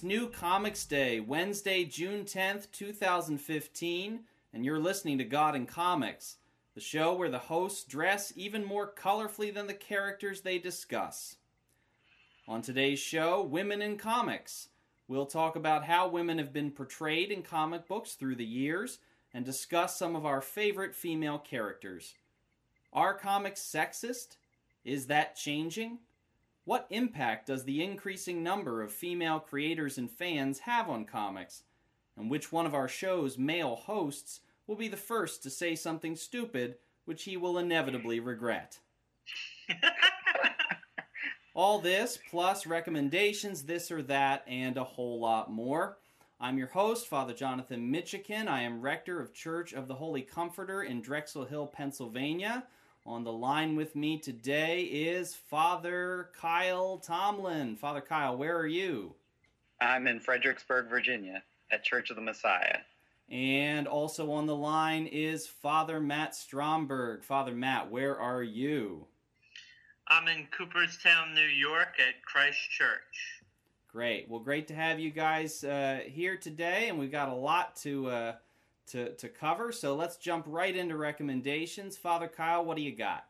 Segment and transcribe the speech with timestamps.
[0.00, 4.20] It's New Comics Day, Wednesday, June 10th, 2015,
[4.54, 6.38] and you're listening to God in Comics,
[6.74, 11.36] the show where the hosts dress even more colorfully than the characters they discuss.
[12.48, 14.70] On today's show, Women in Comics.
[15.06, 19.00] We'll talk about how women have been portrayed in comic books through the years
[19.34, 22.14] and discuss some of our favorite female characters.
[22.90, 24.38] Are comics sexist?
[24.82, 25.98] Is that changing?
[26.64, 31.62] What impact does the increasing number of female creators and fans have on comics?
[32.16, 36.14] And which one of our show's male hosts will be the first to say something
[36.16, 38.78] stupid which he will inevitably regret?
[41.54, 45.98] All this, plus recommendations, this or that, and a whole lot more.
[46.38, 48.48] I'm your host, Father Jonathan Mitchican.
[48.48, 52.64] I am rector of Church of the Holy Comforter in Drexel Hill, Pennsylvania.
[53.06, 57.76] On the line with me today is Father Kyle Tomlin.
[57.76, 59.14] Father Kyle, where are you?
[59.80, 61.42] I'm in Fredericksburg, Virginia,
[61.72, 62.78] at Church of the Messiah.
[63.30, 67.24] And also on the line is Father Matt Stromberg.
[67.24, 69.06] Father Matt, where are you?
[70.08, 73.40] I'm in Cooperstown, New York, at Christ Church.
[73.88, 74.28] Great.
[74.28, 78.08] Well, great to have you guys uh, here today, and we've got a lot to
[78.08, 78.32] uh,
[78.90, 79.72] to, to cover.
[79.72, 81.96] So let's jump right into recommendations.
[81.96, 83.24] Father Kyle, what do you got?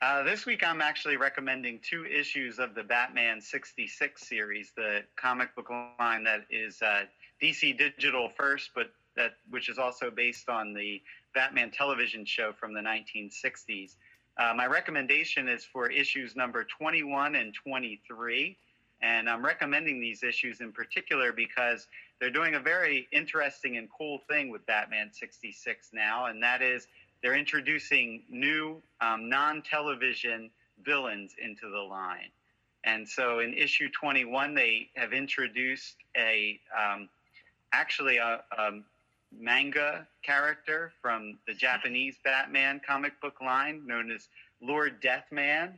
[0.00, 5.56] Uh, this week, I'm actually recommending two issues of the Batman 66 series, the comic
[5.56, 7.02] book line that is uh,
[7.42, 11.02] DC Digital first, but that which is also based on the
[11.34, 13.96] Batman television show from the 1960s.
[14.38, 18.56] Uh, my recommendation is for issues number 21 and 23.
[19.00, 21.86] And I'm recommending these issues in particular because
[22.20, 26.88] they're doing a very interesting and cool thing with Batman 66 now, and that is
[27.22, 30.50] they're introducing new um, non television
[30.84, 32.30] villains into the line.
[32.84, 37.08] And so in issue 21, they have introduced a um,
[37.72, 38.70] actually a, a,
[39.30, 44.28] manga character from the Japanese Batman comic book line known as
[44.62, 45.74] Lord Deathman,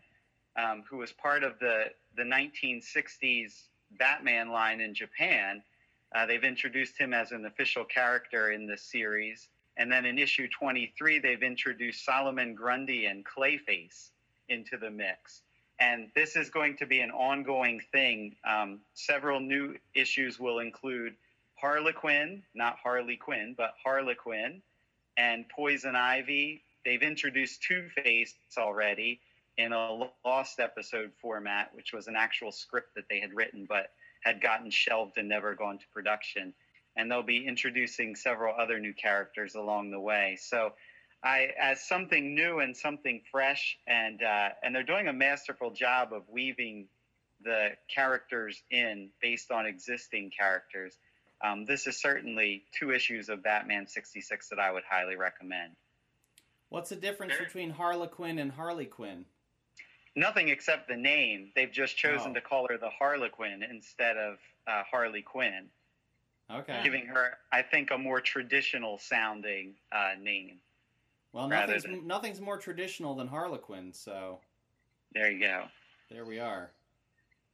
[0.56, 1.86] um, who was part of the
[2.16, 3.52] the 1960s
[3.98, 5.62] Batman line in Japan.
[6.14, 9.48] Uh, they've introduced him as an official character in the series.
[9.76, 14.10] And then in issue 23, they've introduced Solomon Grundy and Clayface
[14.48, 15.42] into the mix.
[15.78, 18.36] And this is going to be an ongoing thing.
[18.44, 21.14] Um, several new issues will include
[21.54, 24.60] Harlequin, not Harley Quinn, but Harlequin,
[25.16, 26.62] and Poison Ivy.
[26.84, 29.20] They've introduced Two Face already
[29.58, 33.90] in a lost episode format, which was an actual script that they had written but
[34.22, 36.54] had gotten shelved and never gone to production.
[36.96, 40.36] And they'll be introducing several other new characters along the way.
[40.40, 40.72] So,
[41.22, 46.14] I, as something new and something fresh, and uh, and they're doing a masterful job
[46.14, 46.88] of weaving
[47.44, 50.96] the characters in based on existing characters.
[51.42, 55.72] Um, this is certainly two issues of Batman 66 that I would highly recommend.
[56.68, 59.24] What's the difference between Harlequin and Harley Quinn?
[60.16, 61.52] Nothing except the name.
[61.54, 62.34] They've just chosen oh.
[62.34, 65.66] to call her the Harlequin instead of uh, Harley Quinn.
[66.52, 66.80] Okay.
[66.82, 70.58] Giving her, I think, a more traditional sounding uh, name.
[71.32, 72.06] Well, nothing's, than...
[72.06, 74.40] nothing's more traditional than Harlequin, so.
[75.12, 75.64] There you go.
[76.10, 76.70] There we are.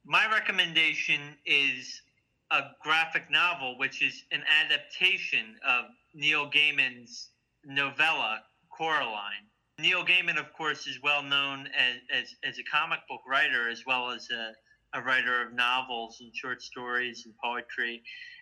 [0.03, 2.01] My recommendation is
[2.49, 7.29] a graphic novel, which is an adaptation of Neil Gaiman's
[7.65, 9.45] novella, Coraline.
[9.79, 13.83] Neil Gaiman, of course, is well known as, as, as a comic book writer as
[13.85, 14.53] well as a,
[14.97, 18.01] a writer of novels and short stories and poetry.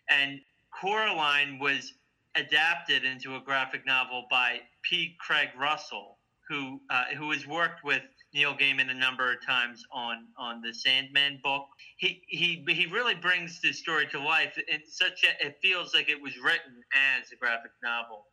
[0.09, 0.39] And
[0.71, 1.93] Coraline was
[2.35, 5.17] adapted into a graphic novel by P.
[5.19, 8.03] Craig Russell, who uh, who has worked with
[8.33, 11.65] Neil Gaiman a number of times on on the Sandman book.
[11.97, 14.53] He he he really brings the story to life.
[14.67, 16.81] It's such a, it feels like it was written
[17.19, 18.25] as a graphic novel,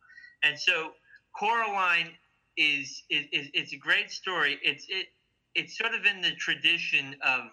[0.43, 0.91] and so
[1.37, 2.11] Coraline
[2.57, 4.59] is is, is it's a great story.
[4.63, 5.07] It's it
[5.55, 7.43] it's sort of in the tradition of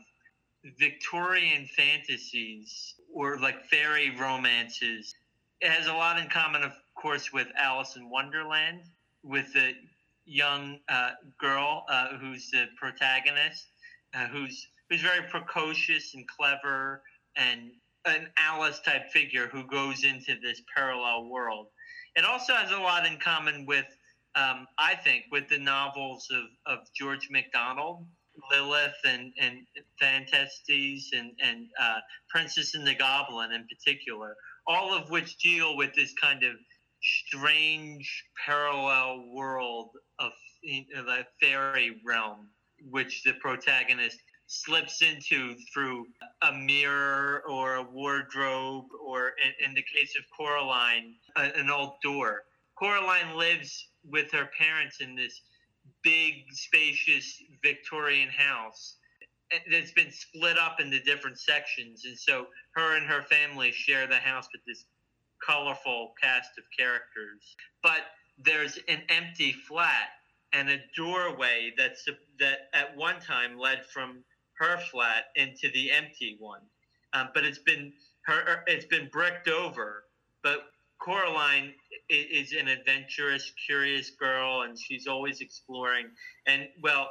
[0.79, 5.15] Victorian fantasies or like fairy romances.
[5.61, 8.81] It has a lot in common, of course, with Alice in Wonderland,
[9.23, 9.73] with the
[10.25, 13.67] young uh, girl uh, who's the protagonist,
[14.15, 17.03] uh, who's who's very precocious and clever,
[17.37, 17.71] and
[18.07, 21.69] an Alice type figure who goes into this parallel world.
[22.17, 23.87] It also has a lot in common with
[24.41, 28.07] um, I think, with the novels of, of George MacDonald,
[28.51, 29.59] Lilith and, and
[30.03, 31.99] and, and uh,
[32.29, 36.55] Princess and the Goblin in particular, all of which deal with this kind of
[37.03, 40.33] strange parallel world of
[40.63, 42.49] the fairy realm,
[42.91, 46.07] which the protagonist slips into through
[46.43, 52.43] a mirror or a wardrobe, or in, in the case of Coraline, an old door.
[52.81, 55.43] Coraline lives with her parents in this
[56.03, 58.97] big, spacious Victorian house
[59.71, 64.17] that's been split up into different sections, and so her and her family share the
[64.17, 64.87] house with this
[65.47, 67.57] colorful cast of characters.
[67.83, 68.01] But
[68.43, 70.09] there's an empty flat
[70.53, 72.07] and a doorway that's
[72.39, 74.25] that at one time led from
[74.55, 76.63] her flat into the empty one,
[77.13, 77.93] um, but it's been
[78.23, 80.05] her it's been bricked over.
[80.43, 80.65] But
[81.01, 81.73] Coraline
[82.09, 86.07] is an adventurous, curious girl, and she's always exploring.
[86.47, 87.11] And well,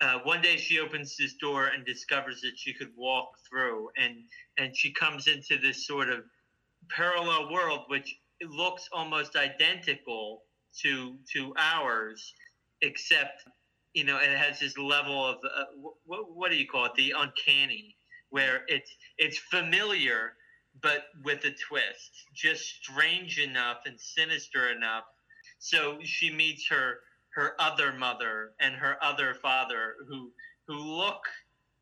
[0.00, 4.14] uh, one day she opens this door and discovers that she could walk through, and
[4.58, 6.20] and she comes into this sort of
[6.90, 10.42] parallel world, which looks almost identical
[10.82, 12.32] to to ours,
[12.82, 13.44] except
[13.94, 15.64] you know it has this level of uh,
[16.04, 16.94] what, what do you call it?
[16.96, 17.96] The uncanny,
[18.30, 20.34] where it's it's familiar
[20.82, 25.04] but with a twist, just strange enough and sinister enough.
[25.58, 27.00] So she meets her
[27.34, 30.30] her other mother and her other father who
[30.66, 31.22] who look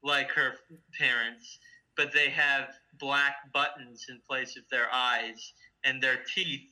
[0.03, 0.55] like her
[0.99, 1.59] parents,
[1.97, 2.69] but they have
[2.99, 5.53] black buttons in place of their eyes,
[5.85, 6.69] and their teeth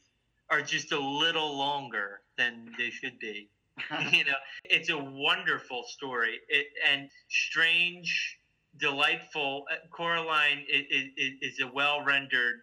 [0.50, 3.48] are just a little longer than they should be.
[4.10, 8.38] you know, it's a wonderful story it, and strange,
[8.78, 9.64] delightful.
[9.70, 10.84] Uh, Coraline is,
[11.16, 12.60] is, is a well rendered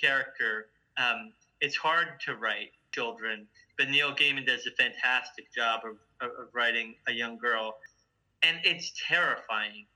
[0.00, 0.66] character.
[0.96, 3.46] Um, it's hard to write children,
[3.78, 7.76] but Neil Gaiman does a fantastic job of, of writing a young girl.
[8.42, 9.86] And it's terrifying.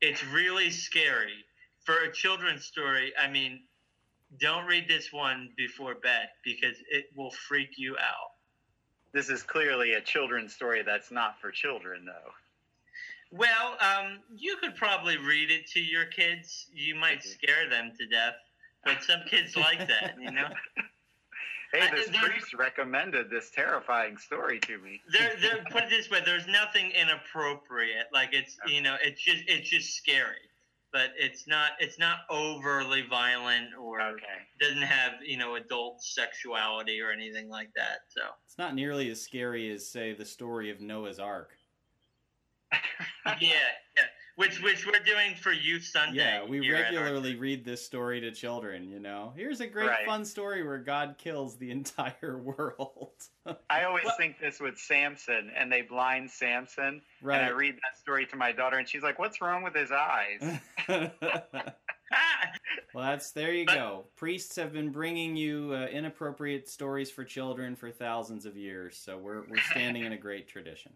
[0.00, 1.44] It's really scary.
[1.84, 3.60] For a children's story, I mean,
[4.40, 8.32] don't read this one before bed because it will freak you out.
[9.12, 12.32] This is clearly a children's story that's not for children, though.
[13.32, 16.66] Well, um, you could probably read it to your kids.
[16.72, 18.34] You might scare them to death,
[18.84, 20.48] but some kids like that, you know.
[21.72, 25.02] Hey, this priest recommended this terrifying story to me.
[25.12, 25.64] There, there.
[25.70, 28.06] Put it this way: there's nothing inappropriate.
[28.14, 30.46] Like it's, you know, it's just, it's just scary
[30.96, 34.24] but it's not it's not overly violent or okay.
[34.58, 37.98] doesn't have you know adult sexuality or anything like that.
[38.08, 41.50] So it's not nearly as scary as say the story of Noah's Ark.
[43.26, 44.02] Yeah, yeah.
[44.36, 46.18] Which which we're doing for Youth Sunday.
[46.18, 48.86] Yeah, we regularly read this story to children.
[48.90, 50.04] You know, here's a great right.
[50.04, 53.14] fun story where God kills the entire world.
[53.70, 57.00] I always well, think this with Samson, and they blind Samson.
[57.22, 57.38] Right.
[57.38, 59.90] And I read that story to my daughter, and she's like, "What's wrong with his
[59.90, 60.60] eyes?"
[62.94, 64.04] well, that's there you go.
[64.16, 69.18] Priests have been bringing you uh, inappropriate stories for children for thousands of years, so
[69.18, 70.92] we're we're standing in a great tradition.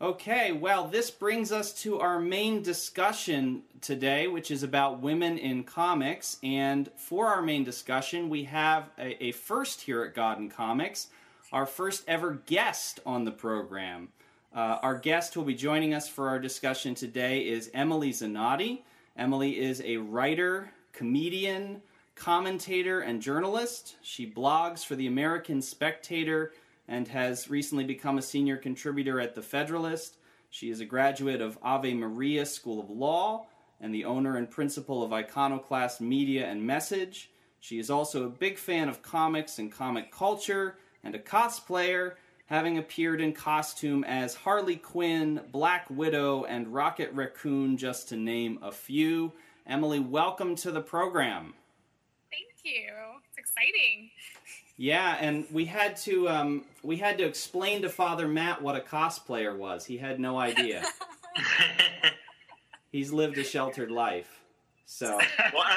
[0.00, 5.64] Okay, well, this brings us to our main discussion today, which is about women in
[5.64, 6.36] comics.
[6.44, 11.08] And for our main discussion, we have a, a first here at God in Comics,
[11.50, 14.10] our first ever guest on the program.
[14.54, 18.82] Uh, our guest who will be joining us for our discussion today is Emily Zanotti.
[19.16, 21.82] Emily is a writer, comedian,
[22.14, 23.96] commentator, and journalist.
[24.02, 26.52] She blogs for the American Spectator
[26.88, 30.16] and has recently become a senior contributor at The Federalist.
[30.50, 33.46] She is a graduate of Ave Maria School of Law
[33.80, 37.30] and the owner and principal of Iconoclast Media and Message.
[37.60, 42.14] She is also a big fan of comics and comic culture and a cosplayer,
[42.46, 48.58] having appeared in costume as Harley Quinn, Black Widow, and Rocket Raccoon, just to name
[48.62, 49.32] a few.
[49.66, 51.52] Emily, welcome to the program.
[52.30, 52.90] Thank you.
[53.28, 54.10] It's exciting.
[54.80, 58.80] Yeah, and we had to um, we had to explain to Father Matt what a
[58.80, 59.84] cosplayer was.
[59.84, 60.84] He had no idea.
[62.92, 64.40] He's lived a sheltered life,
[64.86, 65.18] so.
[65.52, 65.76] Well, I,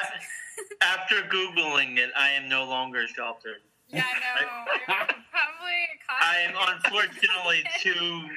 [0.82, 3.62] after googling it, I am no longer sheltered.
[3.90, 4.48] Yeah, no,
[4.94, 5.82] I, probably.
[6.08, 8.30] I am unfortunately too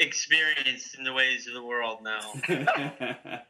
[0.00, 2.32] experienced in the ways of the world now.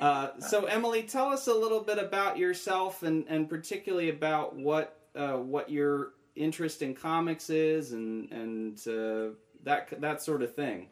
[0.00, 4.98] Uh, so Emily, tell us a little bit about yourself and, and particularly about what
[5.14, 10.88] uh, what your interest in comics is and and uh, that that sort of thing.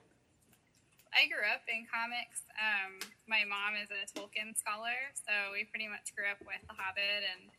[1.12, 2.40] I grew up in comics.
[2.56, 2.96] Um,
[3.28, 7.20] my mom is a Tolkien scholar, so we pretty much grew up with The Hobbit
[7.20, 7.52] and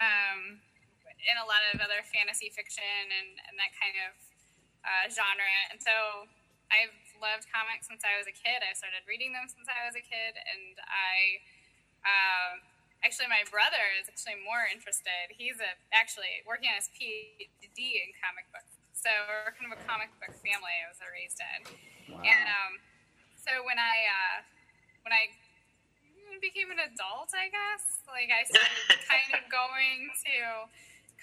[0.00, 0.40] um,
[1.20, 4.12] in a lot of other fantasy fiction and, and that kind of
[4.88, 5.52] uh, genre.
[5.68, 5.92] And so
[6.72, 8.62] I've loved comics since I was a kid.
[8.62, 11.42] I started reading them since I was a kid, and I
[12.04, 12.50] uh,
[13.02, 15.32] actually my brother is actually more interested.
[15.32, 19.82] He's a, actually working on his PhD in comic books, so we're kind of a
[19.84, 20.74] comic book family.
[20.82, 21.60] I was raised in,
[22.14, 22.24] wow.
[22.24, 22.72] and um,
[23.40, 24.36] so when I uh,
[25.04, 25.32] when I
[26.40, 30.68] became an adult, I guess like I started kind of going to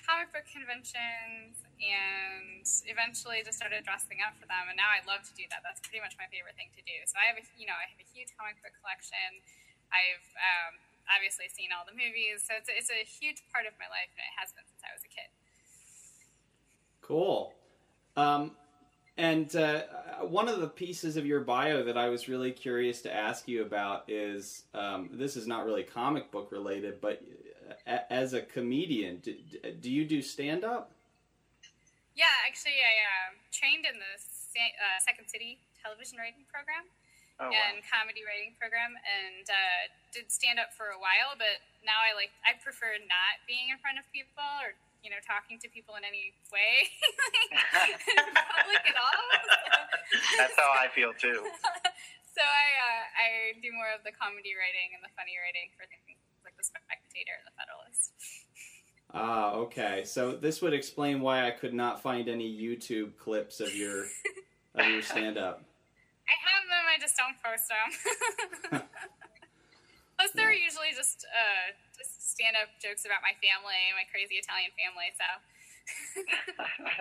[0.02, 5.26] comic book conventions and eventually just started dressing up for them and now I love
[5.26, 5.66] to do that.
[5.66, 6.98] That's pretty much my favorite thing to do.
[7.10, 9.42] So I have a you know I have a huge comic book collection.
[9.90, 13.76] I've um, obviously seen all the movies, so it's a, it's a huge part of
[13.82, 15.30] my life and it has been since I was a kid.
[17.02, 17.52] Cool.
[18.16, 18.56] Um,
[19.18, 19.82] and uh,
[20.22, 23.62] one of the pieces of your bio that I was really curious to ask you
[23.62, 27.22] about is um, this is not really comic book related, but
[27.86, 29.36] as a comedian, do,
[29.80, 30.92] do you do stand up?
[32.14, 34.14] Yeah, actually, I uh, trained in the
[34.60, 36.92] uh, Second City television writing program
[37.42, 37.90] oh, and wow.
[37.90, 39.82] comedy writing program, and uh,
[40.14, 41.34] did stand up for a while.
[41.40, 45.18] But now I like I prefer not being in front of people or you know
[45.26, 46.92] talking to people in any way,
[48.20, 49.26] in public at all.
[50.38, 51.48] That's how I feel too.
[52.36, 53.28] so I uh, I
[53.64, 57.40] do more of the comedy writing and the funny writing for things like the Spectator
[57.40, 58.14] and the Federalist.
[59.14, 60.04] Ah, okay.
[60.06, 64.06] So this would explain why I could not find any YouTube clips of your
[64.76, 65.64] of your stand up.
[66.32, 68.88] I have them, I just don't post them.
[70.16, 70.64] Plus, they're yeah.
[70.64, 75.12] usually just uh, just stand up jokes about my family, my crazy Italian family.
[75.18, 75.28] So.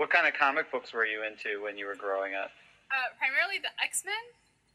[0.00, 2.54] what kind of comic books were you into when you were growing up?
[2.88, 4.16] Uh, primarily the X Men.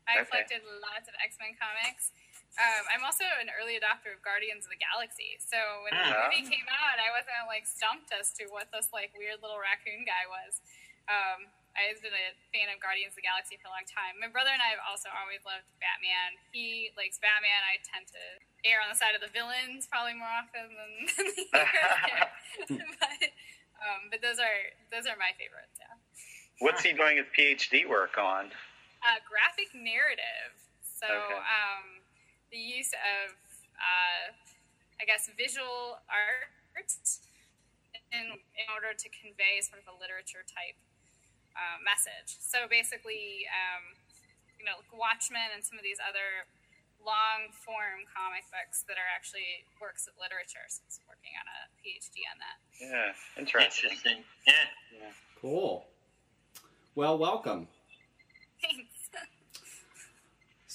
[0.05, 0.29] I okay.
[0.29, 2.13] collected lots of X Men comics.
[2.57, 5.37] Um, I'm also an early adopter of Guardians of the Galaxy.
[5.37, 6.27] So when the ah.
[6.27, 10.03] movie came out, I wasn't like stumped as to what this like weird little raccoon
[10.03, 10.59] guy was.
[11.05, 14.17] Um, I was been a fan of Guardians of the Galaxy for a long time.
[14.19, 16.35] My brother and I have also always loved Batman.
[16.51, 17.61] He likes Batman.
[17.63, 18.23] I tend to
[18.67, 21.45] err on the side of the villains probably more often than, than the
[22.11, 22.69] heroes.
[22.99, 23.21] but,
[23.79, 25.79] um, but those are those are my favorites.
[25.79, 25.95] Yeah.
[26.59, 28.51] What's he doing his PhD work on?
[28.99, 30.51] Uh, graphic narrative.
[30.83, 31.07] So.
[31.07, 31.39] Okay.
[32.49, 33.37] The use of,
[33.77, 34.33] uh,
[34.99, 36.49] I guess, visual art
[38.09, 40.77] in, in order to convey sort of a literature type
[41.53, 42.39] uh, message.
[42.41, 43.93] So basically, um,
[44.57, 46.47] you know, like Watchmen and some of these other
[47.05, 50.65] long form comic books that are actually works of literature.
[50.67, 52.57] So it's working on a PhD on that.
[52.79, 53.91] Yeah, interesting.
[53.91, 54.19] interesting.
[54.47, 54.67] Yeah.
[54.99, 55.13] yeah.
[55.39, 55.87] Cool.
[56.95, 57.67] Well, welcome.
[58.61, 58.98] Thanks.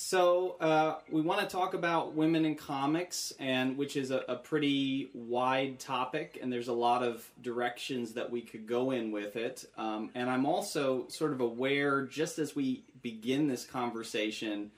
[0.07, 4.37] So uh, we want to talk about women in comics, and which is a, a,
[4.37, 9.35] pretty wide topic, and there's a lot of directions that we could go in with
[9.37, 9.65] it.
[9.79, 14.73] Um, and I'm also sort of aware, just as we begin this conversation,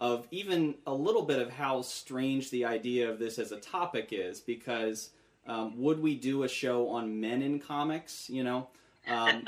[0.00, 4.08] of even a little bit of how strange the idea of this as a topic
[4.10, 5.10] is, because
[5.46, 8.28] um, would we do a show on men in comics?
[8.28, 8.66] You know
[9.08, 9.44] um,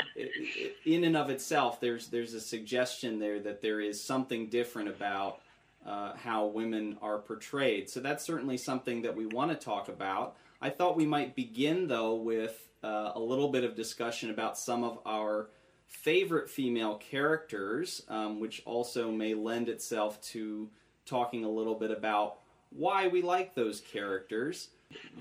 [0.85, 5.41] in and of itself, there's there's a suggestion there that there is something different about
[5.87, 7.89] uh, how women are portrayed.
[7.89, 10.37] So that's certainly something that we want to talk about.
[10.61, 14.85] I thought we might begin though with uh, a little bit of discussion about some
[14.85, 15.49] of our
[15.87, 20.69] favorite female characters, um, which also may lend itself to
[21.05, 22.39] talking a little bit about
[22.71, 24.69] why we like those characters.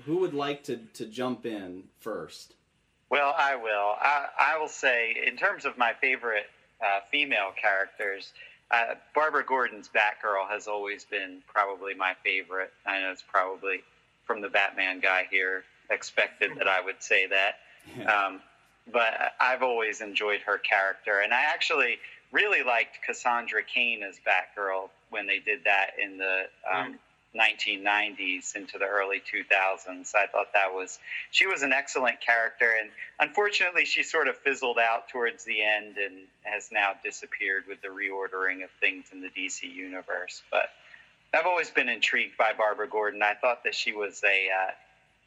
[0.04, 2.54] Who would like to, to jump in first?
[3.10, 3.94] Well, I will.
[4.00, 6.46] I, I will say, in terms of my favorite
[6.80, 8.32] uh, female characters,
[8.70, 12.72] uh, Barbara Gordon's Batgirl has always been probably my favorite.
[12.84, 13.82] I know it's probably
[14.26, 17.58] from the Batman guy here expected that I would say that.
[18.08, 18.40] Um,
[18.92, 21.20] but I've always enjoyed her character.
[21.20, 21.98] And I actually
[22.32, 26.98] really liked Cassandra Cain as Batgirl when they did that in the um.
[27.36, 30.14] 1990s into the early 2000s.
[30.14, 30.98] I thought that was
[31.30, 32.90] she was an excellent character, and
[33.20, 37.88] unfortunately, she sort of fizzled out towards the end and has now disappeared with the
[37.88, 40.42] reordering of things in the DC universe.
[40.50, 40.70] But
[41.34, 43.22] I've always been intrigued by Barbara Gordon.
[43.22, 44.70] I thought that she was a uh,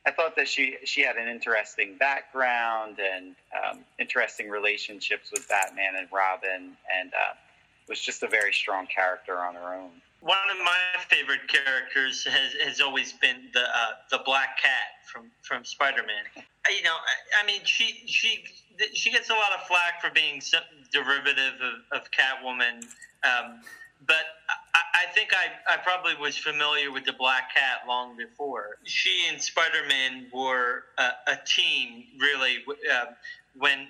[0.06, 5.96] I thought that she she had an interesting background and um, interesting relationships with Batman
[5.98, 7.34] and Robin, and uh,
[7.88, 9.92] was just a very strong character on her own.
[10.22, 15.32] One of my favorite characters has, has always been the uh, the Black Cat from
[15.42, 16.44] from Spider Man.
[16.70, 18.44] You know, I, I, mean, she she
[18.94, 20.62] she gets a lot of flack for being some
[20.92, 22.84] derivative of, of Catwoman,
[23.24, 23.62] um,
[24.06, 24.26] but
[24.74, 28.78] I, I, think I, I probably was familiar with the Black Cat long before.
[28.84, 32.58] She and Spider Man were a, a team, really.
[32.92, 33.06] Uh,
[33.58, 33.88] when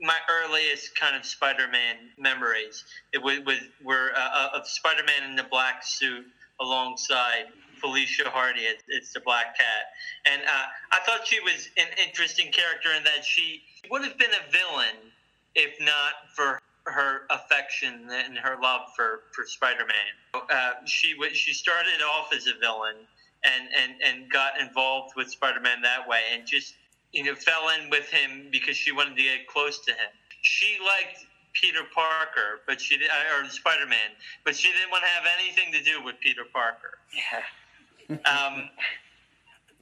[0.00, 2.84] my earliest kind of Spider-Man memories.
[3.12, 6.26] It was, was were uh, uh, of Spider-Man in the black suit
[6.60, 7.46] alongside
[7.80, 8.60] Felicia Hardy.
[8.60, 9.84] It's, it's the Black Cat,
[10.24, 14.30] and uh, I thought she was an interesting character in that she would have been
[14.30, 14.96] a villain
[15.54, 20.06] if not for her affection and her love for for Spider-Man.
[20.34, 22.96] Uh, she she started off as a villain
[23.44, 26.74] and and and got involved with Spider-Man that way, and just
[27.12, 30.10] you know fell in with him because she wanted to get close to him.
[30.42, 34.10] She liked Peter Parker, but she uh, or Spider Man,
[34.44, 36.98] but she didn't want to have anything to do with Peter Parker.
[37.12, 37.42] Yeah.
[38.08, 38.68] Um,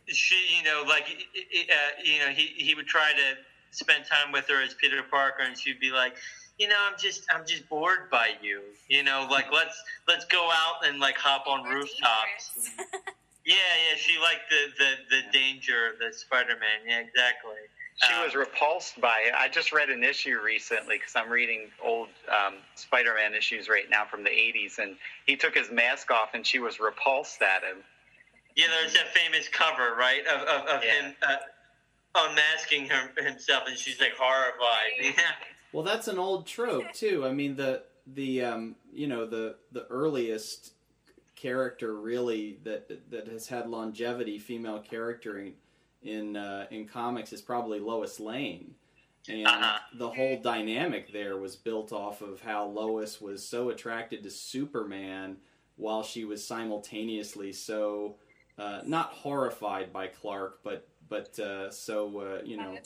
[0.06, 3.38] she, you know, like uh, you know, he he would try to
[3.70, 6.14] spend time with her as Peter Parker, and she'd be like,
[6.58, 8.60] you know, I'm just I'm just bored by you.
[8.88, 12.70] You know, like let's let's go out and like hop on rooftops.
[13.44, 16.86] yeah, yeah, she liked the the the danger of the Spider Man.
[16.86, 17.56] Yeah, exactly.
[17.96, 19.34] She um, was repulsed by it.
[19.34, 24.04] I just read an issue recently because I'm reading old um, Spider-Man issues right now
[24.04, 24.96] from the '80s, and
[25.26, 27.84] he took his mask off, and she was repulsed at him.
[28.56, 31.02] Yeah, there's that famous cover, right, of, of, of yeah.
[31.02, 31.36] him uh,
[32.16, 35.14] unmasking her, himself, and she's like horrified.
[35.72, 37.24] well, that's an old trope too.
[37.24, 40.72] I mean, the the um, you know the the earliest
[41.44, 45.52] character really that that has had longevity, female character in
[46.02, 48.74] in uh, in comics is probably Lois Lane.
[49.28, 49.78] And uh-huh.
[49.94, 55.36] the whole dynamic there was built off of how Lois was so attracted to Superman
[55.76, 58.16] while she was simultaneously so
[58.58, 62.78] uh, not horrified by Clark, but but uh, so uh, you know,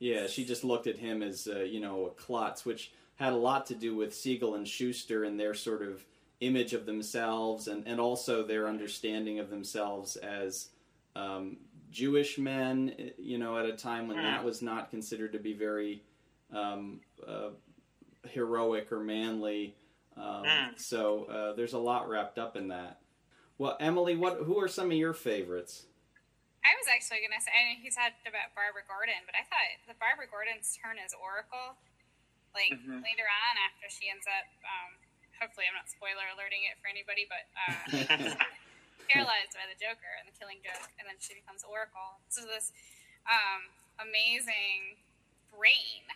[0.00, 3.36] yeah, she just looked at him as uh, you know a klutz, which had a
[3.36, 6.04] lot to do with Siegel and Shuster and their sort of
[6.40, 10.68] image of themselves, and and also their understanding of themselves as
[11.16, 11.58] um,
[11.90, 14.46] Jewish men, you know, at a time when that hmm.
[14.46, 16.02] was not considered to be very
[16.54, 17.50] um, uh,
[18.28, 19.74] heroic or manly.
[20.16, 20.78] Um, mm.
[20.78, 22.98] So uh, there's a lot wrapped up in that.
[23.56, 25.86] Well, Emily, what who are some of your favorites?
[26.66, 29.46] I was actually going to say, I mean, he talked about Barbara Gordon, but I
[29.46, 31.78] thought the Barbara Gordon's turn as Oracle,
[32.52, 32.98] like mm-hmm.
[32.98, 34.98] later on after she ends up, um,
[35.38, 38.34] hopefully I'm not spoiler alerting it for anybody, but uh,
[39.10, 42.20] paralyzed by the Joker and the Killing Joke, and then she becomes Oracle.
[42.28, 42.74] So this
[43.24, 43.70] um,
[44.02, 45.00] amazing
[45.50, 46.06] brain.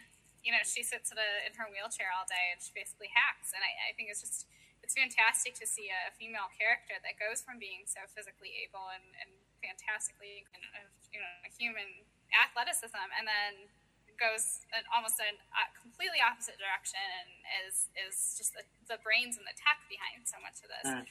[0.42, 3.54] You know, she sits a, in her wheelchair all day and she basically hacks.
[3.54, 4.50] And I, I think it's just
[4.82, 9.06] it's fantastic to see a, female character that goes from being so physically able and,
[9.22, 9.30] and
[9.62, 10.42] fantastically
[11.14, 12.02] you know a human
[12.34, 13.70] athleticism, and then
[14.20, 17.28] goes in almost in a completely opposite direction and
[17.66, 20.88] is is just the, the brains and the tech behind so much of this.
[20.88, 21.04] Mm.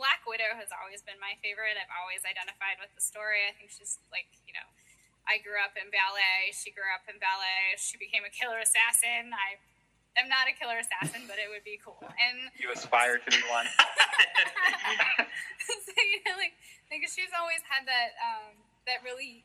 [0.00, 1.76] Black Widow has always been my favorite.
[1.76, 3.44] I've always identified with the story.
[3.44, 4.64] I think she's like, you know,
[5.28, 6.56] I grew up in ballet.
[6.56, 7.76] She grew up in ballet.
[7.76, 9.28] She became a killer assassin.
[9.28, 9.60] I
[10.16, 12.00] am not a killer assassin, but it would be cool.
[12.24, 13.68] And you aspire to be one.
[15.68, 16.56] so, you know, like,
[16.88, 18.56] like she's always had that um,
[18.88, 19.44] that really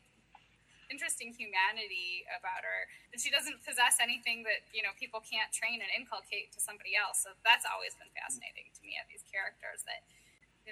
[0.88, 2.86] interesting humanity about her.
[3.12, 6.94] And she doesn't possess anything that you know people can't train and inculcate to somebody
[6.94, 7.22] else.
[7.22, 10.06] So that's always been fascinating to me of these characters that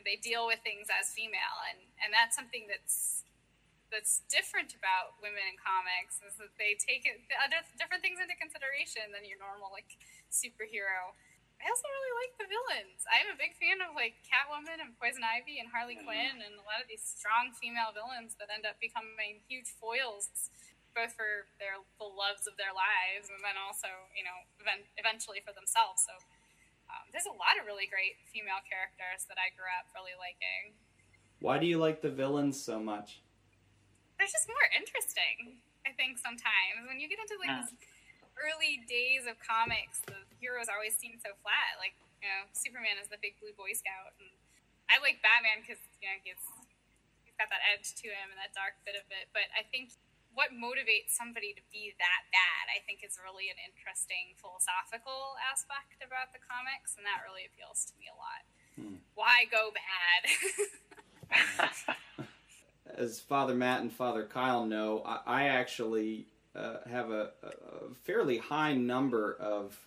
[0.03, 3.23] they deal with things as female, and and that's something that's
[3.95, 8.35] that's different about women in comics is that they take it other different things into
[8.35, 9.95] consideration than your normal like
[10.35, 11.15] superhero.
[11.65, 13.01] I also really like the villains.
[13.09, 16.05] I'm a big fan of like Catwoman and Poison Ivy and Harley mm-hmm.
[16.05, 20.53] Quinn and a lot of these strong female villains that end up becoming huge foils
[20.93, 25.43] both for their the loves of their lives and then also you know event, eventually
[25.43, 26.07] for themselves.
[26.07, 26.15] So
[26.93, 30.77] um, there's a lot of really great female characters that I grew up really liking.
[31.43, 33.21] Why do you like the villains so much?
[34.17, 36.87] They're just more interesting, I think, sometimes.
[36.87, 37.67] When you get into like uh.
[37.67, 37.75] these
[38.39, 41.81] early days of comics, the heroes always seem so flat.
[41.81, 44.13] Like, you know, Superman is the big blue Boy Scout.
[44.21, 44.29] And
[44.93, 46.45] I like Batman because, you know, he's,
[47.25, 49.33] he's got that edge to him and that dark bit of it.
[49.33, 49.97] But I think
[50.37, 56.03] what motivates somebody to be that bad, I think is really an interesting philosophical aspect
[56.03, 58.43] about the comics, and that really appeals to me a lot.
[58.75, 59.01] Hmm.
[59.15, 60.23] Why go bad?
[62.99, 68.39] As Father Matt and Father Kyle know, I, I actually uh, have a, a, fairly
[68.39, 69.79] high number of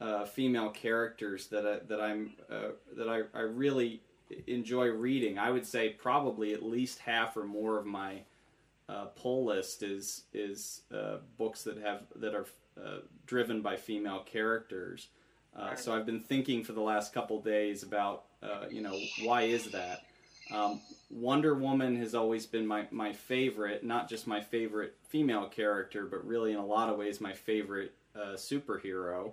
[0.00, 4.00] uh, female characters that I, that I'm uh, that I, I really
[4.46, 5.38] enjoy reading.
[5.38, 8.22] I would say probably at least half or more of my
[8.88, 12.46] uh, pull list is is uh, books that have that are
[12.82, 15.08] uh, driven by female characters.
[15.56, 19.42] Uh, so I've been thinking for the last couple days about uh, you know why
[19.42, 20.02] is that.
[20.52, 26.06] Um, Wonder Woman has always been my, my favorite, not just my favorite female character,
[26.06, 29.32] but really in a lot of ways my favorite uh, superhero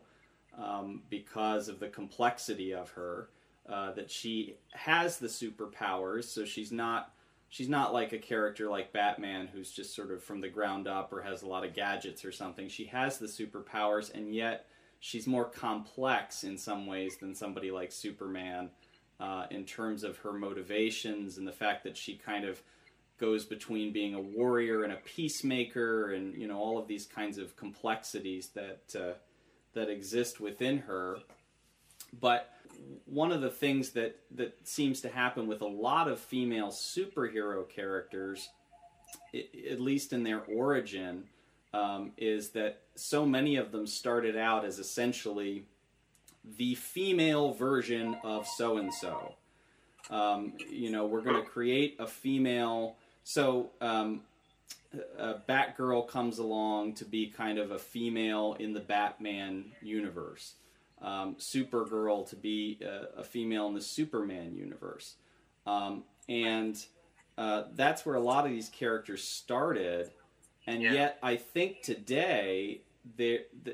[0.57, 3.29] um, because of the complexity of her.
[3.67, 7.13] that she has the superpowers, so she's not
[7.49, 11.13] she's not like a character like Batman who's just sort of from the ground up
[11.13, 12.67] or has a lot of gadgets or something.
[12.67, 14.67] She has the superpowers and yet
[14.99, 18.69] she's more complex in some ways than somebody like Superman
[19.19, 22.61] uh, in terms of her motivations and the fact that she kind of
[23.19, 27.39] goes between being a warrior and a peacemaker, and you know all of these kinds
[27.39, 29.13] of complexities that uh,
[29.77, 31.19] that exist within her.
[32.19, 32.51] But
[33.05, 37.67] one of the things that that seems to happen with a lot of female superhero
[37.67, 38.49] characters,
[39.33, 41.23] at least in their origin,
[41.73, 45.65] um, is that so many of them started out as essentially
[46.57, 49.35] the female version of so and so.
[50.69, 52.95] You know, we're going to create a female.
[53.23, 54.21] So, um,
[55.17, 60.53] a Batgirl comes along to be kind of a female in the Batman universe.
[61.01, 65.15] Um, Supergirl to be a, a, female in the Superman universe.
[65.67, 66.84] Um, and
[67.38, 70.10] uh, that's where a lot of these characters started.
[70.65, 70.93] And yeah.
[70.93, 72.82] yet, I think today,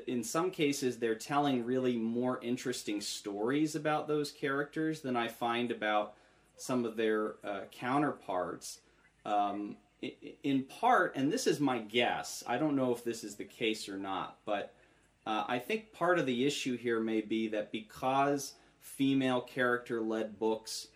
[0.06, 5.70] in some cases, they're telling really more interesting stories about those characters than I find
[5.70, 6.14] about
[6.56, 8.80] some of their uh, counterparts.
[9.24, 9.76] Um,
[10.42, 13.88] in part, and this is my guess, I don't know if this is the case
[13.88, 14.74] or not, but
[15.26, 20.38] uh, I think part of the issue here may be that because female character led
[20.38, 20.88] books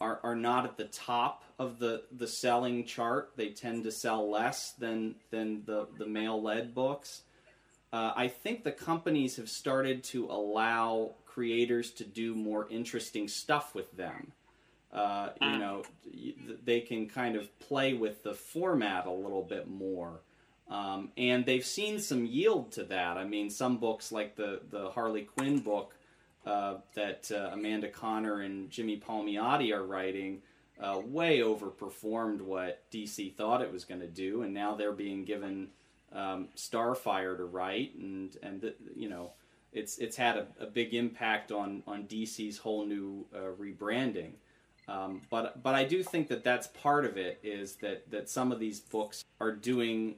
[0.00, 4.30] are, are not at the top of the, the selling chart, they tend to sell
[4.30, 7.22] less than, than the, the male led books.
[7.92, 13.74] Uh, I think the companies have started to allow creators to do more interesting stuff
[13.74, 14.32] with them.
[14.94, 15.58] Uh, you mm.
[15.58, 15.82] know,
[16.64, 20.20] they can kind of play with the format a little bit more.
[20.70, 23.16] Um, and they've seen some yield to that.
[23.16, 25.94] I mean, some books like the, the Harley Quinn book
[26.46, 30.42] uh, that uh, Amanda Conner and Jimmy Palmiotti are writing
[30.80, 35.24] uh, way overperformed what DC thought it was going to do, and now they're being
[35.24, 35.68] given
[36.12, 39.32] um, Starfire to write, and and the, you know,
[39.72, 44.32] it's it's had a, a, big impact on on DC's whole new uh, rebranding.
[44.86, 48.52] Um, but but I do think that that's part of it is that that some
[48.52, 50.16] of these books are doing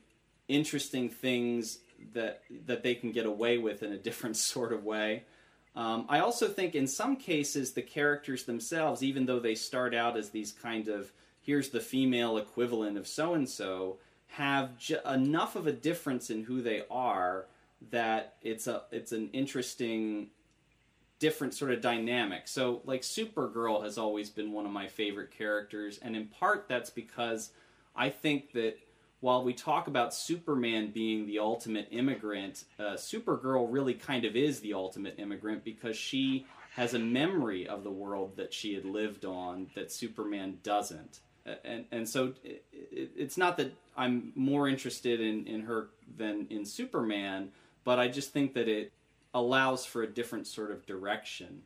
[0.49, 1.79] interesting things
[2.13, 5.25] that that they can get away with in a different sort of way.
[5.75, 10.17] Um, I also think in some cases the characters themselves, even though they start out
[10.17, 15.55] as these kind of here's the female equivalent of so and so, have j- enough
[15.55, 17.47] of a difference in who they are
[17.91, 20.29] that it's a it's an interesting
[21.19, 22.49] different sort of dynamic.
[22.49, 26.91] So, like Supergirl has always been one of my favorite characters, and in part that's
[26.91, 27.51] because
[27.95, 28.79] I think that
[29.21, 34.61] while we talk about Superman being the ultimate immigrant, uh, Supergirl really kind of is
[34.61, 39.25] the ultimate immigrant because she has a memory of the world that she had lived
[39.25, 41.21] on that Superman doesn't.
[41.65, 46.47] And and so it, it, it's not that I'm more interested in, in her than
[46.51, 47.51] in Superman,
[47.85, 48.93] but I just think that it
[49.37, 51.61] allows for a different sort of direction.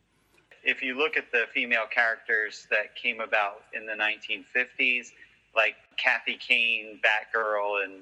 [0.65, 5.13] If you look at the female characters that came about in the 1950s,
[5.55, 7.93] like Kathy Kane, Batgirl, and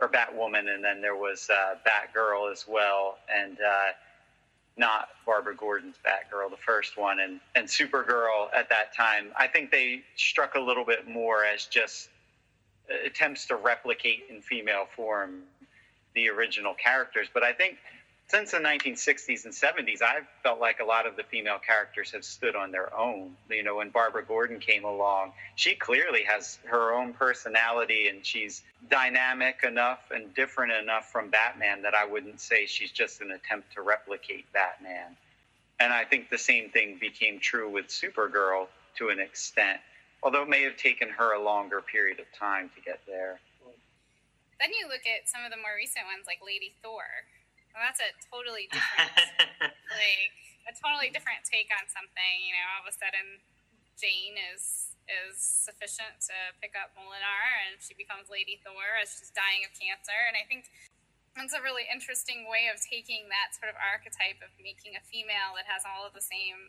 [0.00, 3.88] or Batwoman, and then there was uh, Batgirl as well, and uh,
[4.76, 9.32] not Barbara Gordon's Batgirl, the first one, and and Supergirl at that time.
[9.36, 12.10] I think they struck a little bit more as just
[13.04, 15.42] attempts to replicate in female form
[16.14, 17.78] the original characters, but I think
[18.28, 22.24] since the 1960s and 70s, I've felt like a lot of the female characters have
[22.24, 23.34] stood on their own.
[23.48, 28.62] You know, when Barbara Gordon came along, she clearly has her own personality and she's
[28.90, 33.72] dynamic enough and different enough from Batman that I wouldn't say she's just an attempt
[33.74, 35.16] to replicate Batman.
[35.80, 39.80] And I think the same thing became true with Supergirl to an extent,
[40.22, 43.40] although it may have taken her a longer period of time to get there.
[44.60, 47.04] Then you look at some of the more recent ones like Lady Thor
[47.78, 49.14] well, that's a totally different,
[49.94, 50.34] like
[50.66, 52.34] a totally different take on something.
[52.42, 53.38] You know, all of a sudden,
[53.94, 59.32] Jane is is sufficient to pick up Mjolnir, and she becomes Lady Thor as she's
[59.32, 60.18] dying of cancer.
[60.28, 60.68] And I think
[61.32, 65.56] that's a really interesting way of taking that sort of archetype of making a female
[65.56, 66.68] that has all of the same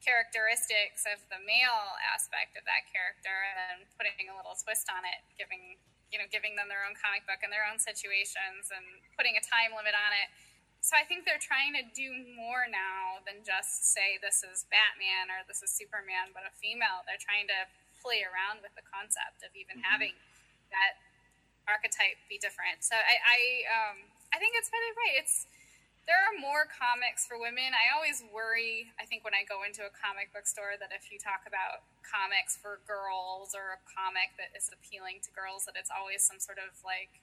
[0.00, 5.20] characteristics of the male aspect of that character and putting a little twist on it,
[5.36, 5.76] giving
[6.10, 8.86] you know, giving them their own comic book and their own situations and
[9.18, 10.28] putting a time limit on it.
[10.84, 15.34] So I think they're trying to do more now than just say this is Batman
[15.34, 17.02] or this is Superman, but a female.
[17.02, 17.66] They're trying to
[17.98, 19.90] play around with the concept of even mm-hmm.
[19.90, 20.14] having
[20.70, 21.02] that
[21.66, 22.86] archetype be different.
[22.86, 23.96] So I, I, um,
[24.30, 25.14] I think it's really right.
[25.26, 25.50] It's
[26.06, 27.74] there are more comics for women.
[27.74, 31.10] I always worry, I think, when I go into a comic book store, that if
[31.10, 35.74] you talk about comics for girls or a comic that is appealing to girls, that
[35.74, 37.18] it's always some sort of like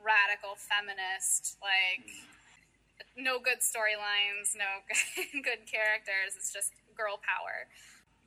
[0.00, 3.20] radical feminist, like mm.
[3.20, 4.80] no good storylines, no
[5.44, 6.32] good characters.
[6.32, 7.68] It's just girl power.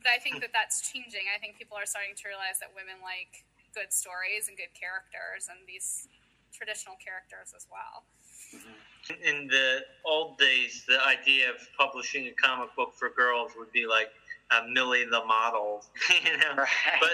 [0.05, 1.33] But I think that that's changing.
[1.33, 3.41] I think people are starting to realize that women like
[3.73, 6.05] good stories and good characters and these
[6.53, 8.05] traditional characters as well.
[8.53, 8.84] Mm-hmm.
[9.09, 13.85] In the old days, the idea of publishing a comic book for girls would be
[13.85, 14.09] like
[14.51, 15.85] uh, Millie the model,
[16.25, 16.55] you know.
[16.57, 16.67] Right.
[16.99, 17.11] But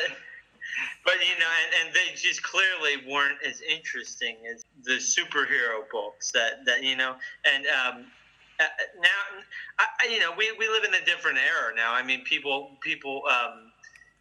[1.06, 6.32] but you know, and, and they just clearly weren't as interesting as the superhero books
[6.32, 7.16] that that you know.
[7.46, 8.06] And um,
[8.60, 8.66] uh,
[9.02, 9.44] now,
[9.80, 11.94] I, I- you know, we, we live in a different era now.
[11.94, 13.72] I mean, people people um,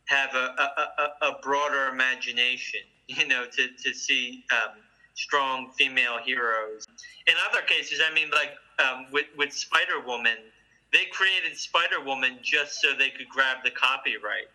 [0.07, 4.77] have a, a, a, a broader imagination, you know, to to see um,
[5.15, 6.87] strong female heroes.
[7.27, 10.37] In other cases, I mean, like um, with with Spider Woman,
[10.93, 14.49] they created Spider Woman just so they could grab the copyright.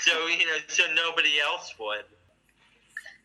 [0.00, 2.04] So you know, so nobody else would.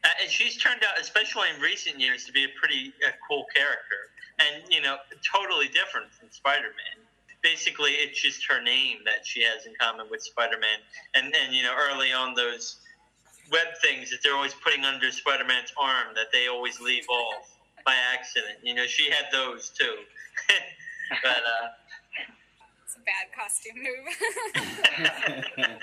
[0.04, 3.46] Uh, and she's turned out, especially in recent years, to be a pretty uh, cool
[3.54, 4.08] character,
[4.40, 7.04] and you know, totally different from Spider-Man.
[7.42, 10.80] Basically, it's just her name that she has in common with Spider-Man,
[11.16, 12.78] and and you know, early on those
[13.52, 17.96] web things that they're always putting under Spider-Man's arm that they always leave off by
[18.14, 18.58] accident.
[18.64, 19.96] You know, she had those too.
[21.24, 21.68] but uh,
[22.86, 24.06] It's a bad costume move.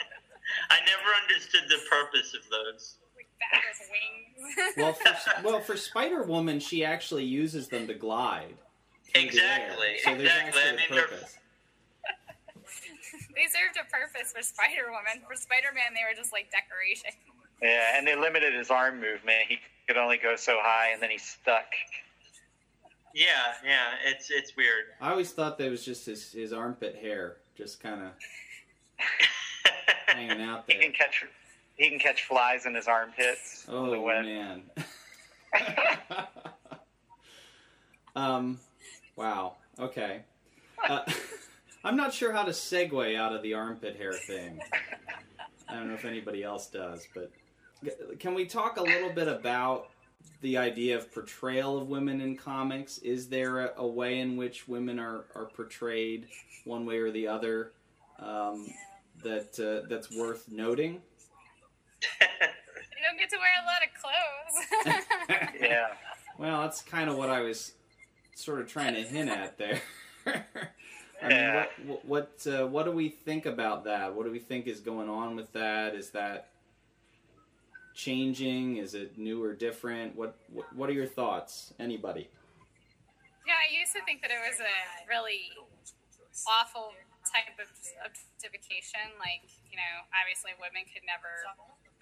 [0.71, 2.97] I never understood the purpose of those.
[3.17, 4.75] like that wings.
[4.77, 8.55] well, for, well, for Spider Woman, she actually uses them to glide.
[9.13, 9.27] through the.
[9.29, 10.63] Exactly, So there's exactly.
[10.63, 11.37] I mean, a purpose.
[13.35, 15.23] they served a purpose for Spider Woman.
[15.27, 17.11] For Spider Man, they were just like decoration.
[17.63, 19.47] Yeah, and they limited his arm movement.
[19.49, 21.65] He could only go so high, and then he's stuck.
[23.15, 23.25] Yeah,
[23.65, 24.85] yeah, it's it's weird.
[25.01, 28.09] I always thought that was just his, his armpit hair, just kind of
[30.07, 30.77] hanging out there.
[30.77, 31.25] He can catch
[31.77, 33.67] he can catch flies in his armpits.
[33.69, 34.25] on the Oh web.
[34.25, 34.63] man.
[38.17, 38.59] um,
[39.17, 39.55] wow.
[39.79, 40.23] Okay.
[40.89, 41.01] Uh,
[41.85, 44.61] I'm not sure how to segue out of the armpit hair thing.
[45.69, 47.39] I don't know if anybody else does, but g-
[48.19, 49.89] can we talk a little bit about
[50.41, 52.99] the idea of portrayal of women in comics?
[52.99, 56.27] Is there a, a way in which women are, are portrayed
[56.65, 57.73] one way or the other
[58.19, 58.67] um,
[59.23, 61.01] that uh, that's worth noting?
[62.21, 65.53] You don't get to wear a lot of clothes.
[65.61, 65.87] Yeah.
[66.39, 67.73] Well, that's kind of what I was
[68.35, 69.81] sort of trying to hint at there.
[70.27, 70.43] I
[71.23, 71.67] Yeah.
[71.79, 74.15] mean, what what what, uh, what do we think about that?
[74.15, 75.95] What do we think is going on with that?
[75.95, 76.51] Is that
[77.97, 78.77] changing?
[78.77, 80.15] Is it new or different?
[80.15, 81.73] What what, what are your thoughts?
[81.81, 82.29] Anybody?
[83.49, 84.77] Yeah, I used to think that it was a
[85.09, 85.51] really
[86.45, 86.93] awful
[87.25, 87.71] type of
[88.05, 89.17] objectification.
[89.19, 91.47] Like, you know, obviously women could never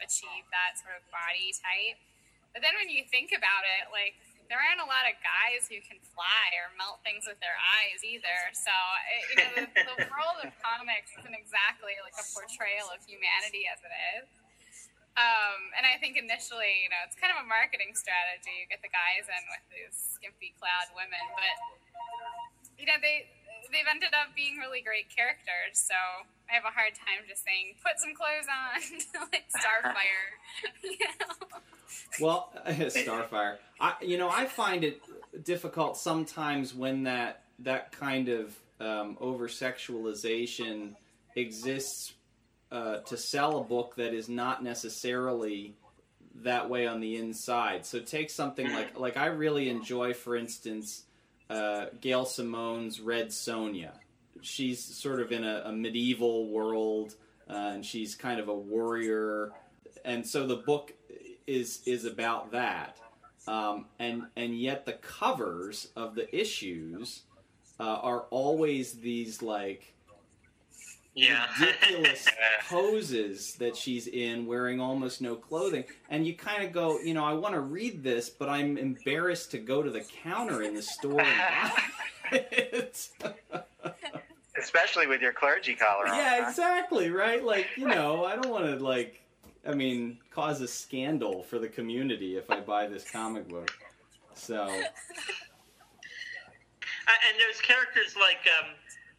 [0.02, 2.00] achieve that sort of body type.
[2.52, 4.16] But then when you think about it, like,
[4.48, 8.04] there aren't a lot of guys who can fly or melt things with their eyes
[8.04, 8.38] either.
[8.52, 13.00] So, it, you know, the, the world of comics isn't exactly like a portrayal of
[13.04, 14.24] humanity as it is.
[15.14, 18.50] Um, and I think initially, you know, it's kind of a marketing strategy.
[18.50, 21.54] You get the guys in with these skimpy clad women, but
[22.74, 23.30] you know, they
[23.70, 25.78] they've ended up being really great characters.
[25.78, 25.94] So
[26.50, 28.74] I have a hard time just saying, put some clothes on,
[29.30, 30.26] like Starfire.
[30.82, 31.62] you know?
[32.18, 32.50] Well,
[32.90, 33.62] Starfire.
[33.78, 34.98] I you know I find it
[35.44, 40.94] difficult sometimes when that that kind of um, over sexualization
[41.36, 42.13] exists
[42.74, 45.76] uh, to sell a book that is not necessarily
[46.42, 47.86] that way on the inside.
[47.86, 51.04] So take something like like I really enjoy, for instance,
[51.48, 53.92] uh, Gail Simone's Red Sonja.
[54.40, 57.14] She's sort of in a, a medieval world,
[57.48, 59.52] uh, and she's kind of a warrior,
[60.04, 60.92] and so the book
[61.46, 62.98] is is about that.
[63.46, 67.22] Um, and and yet the covers of the issues
[67.78, 69.94] uh, are always these like
[71.14, 71.46] Yeah.
[71.60, 72.26] ridiculous
[72.68, 75.84] poses that she's in wearing almost no clothing.
[76.10, 79.50] And you kind of go you know i want to read this but i'm embarrassed
[79.52, 81.72] to go to the counter in the store and buy
[82.50, 83.08] it.
[84.58, 86.16] Especially with your clergy collar on.
[86.16, 87.44] yeah exactly right?
[87.44, 89.20] Like you know i don't want to like
[89.66, 93.70] i mean cause a scandal for the community if i buy this comic book.
[94.34, 94.62] So.
[97.06, 98.70] Uh, and there's characters like um,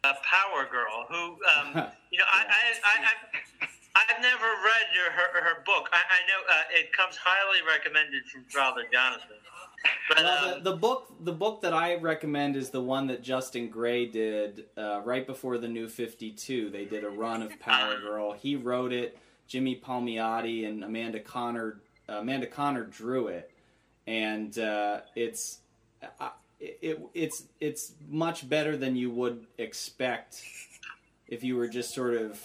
[0.06, 5.10] uh, Power Girl, who um, you know I, I, I, I've, I've never read her
[5.10, 5.88] her, her book.
[5.92, 9.36] I, I know uh, it comes highly recommended from Father Jonathan.
[10.08, 13.22] But well, um, the, the book the book that I recommend is the one that
[13.22, 16.70] Justin Gray did uh, right before the New Fifty Two.
[16.70, 18.32] They did a run of Power Girl.
[18.32, 19.18] He wrote it.
[19.48, 21.80] Jimmy Palmiotti and Amanda Conner.
[22.08, 23.50] Amanda Conner drew it,
[24.06, 25.60] and uh, it's.
[26.20, 30.42] I, it, it it's it's much better than you would expect
[31.28, 32.40] if you were just sort of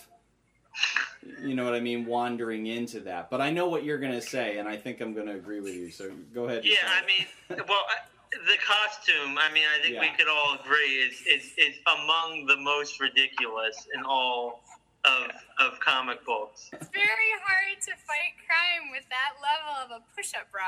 [1.43, 3.29] you know what I mean, wandering into that.
[3.29, 5.59] But I know what you're going to say, and I think I'm going to agree
[5.59, 5.91] with you.
[5.91, 6.65] So go ahead.
[6.65, 7.27] Yeah, I mean,
[7.67, 9.37] well, I- the costume.
[9.37, 10.15] I mean, I think we Yeah.
[10.15, 14.63] could all agree is is is among the most ridiculous in all
[15.03, 16.69] of of comic books.
[16.71, 20.63] It's very hard to fight crime with that level of a push-up bra.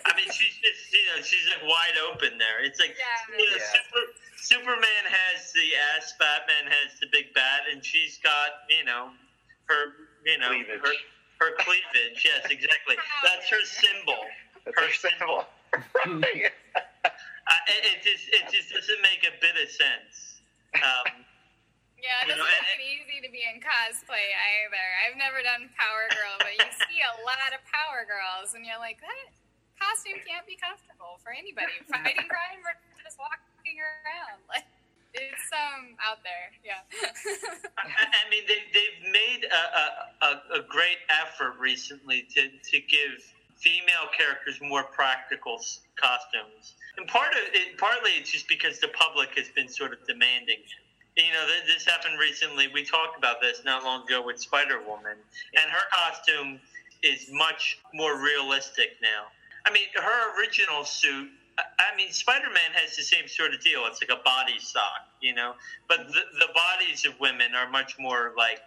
[0.07, 2.65] I mean, she's just you know she's like wide open there.
[2.65, 3.37] It's like Yeah.
[3.39, 3.73] you know, Yeah.
[3.77, 4.05] Super,
[4.37, 9.13] Superman has the ass, Batman has the big bat, and she's got you know
[9.69, 9.93] her
[10.25, 10.81] you know Cleavage.
[10.81, 10.95] her
[11.41, 12.25] her cleavage.
[12.25, 12.97] Yes, exactly.
[13.23, 14.25] That's her symbol.
[14.65, 15.47] That's Her her symbol.
[16.07, 16.51] Right.
[17.49, 20.45] Uh, it, it just it just doesn't make a bit of sense.
[20.85, 21.25] Um,
[21.97, 24.21] Yeah, it doesn't and- make it easy to be in cosplay
[24.63, 24.87] either.
[25.03, 28.79] I've never done Power Girl, but you see a lot of Power Girls, and you're
[28.79, 29.17] like, that
[29.89, 34.45] costume can't be comfortable for anybody fighting crime or just walking around.
[34.49, 34.69] Like,
[35.17, 36.85] it's um out there, yeah.
[37.81, 39.85] I, mean, they, they've made a, a,
[40.21, 43.25] a, a great effort recently to, to give
[43.57, 45.57] female characters more practical
[45.97, 46.77] costumes.
[46.97, 50.61] And part of it, partly it's just because the public has been sort of demanding
[50.61, 50.83] it.
[51.17, 52.69] You know, this happened recently.
[52.73, 55.17] We talked about this not long ago with Spider Woman,
[55.57, 56.61] and her costume
[57.03, 59.27] is much more realistic now.
[59.69, 61.29] I mean, her original suit.
[61.59, 63.85] I- mean, Spider Man has the same sort of deal.
[63.87, 65.55] It's like a body sock, you know.
[65.89, 68.61] But the, the bodies of women are much more like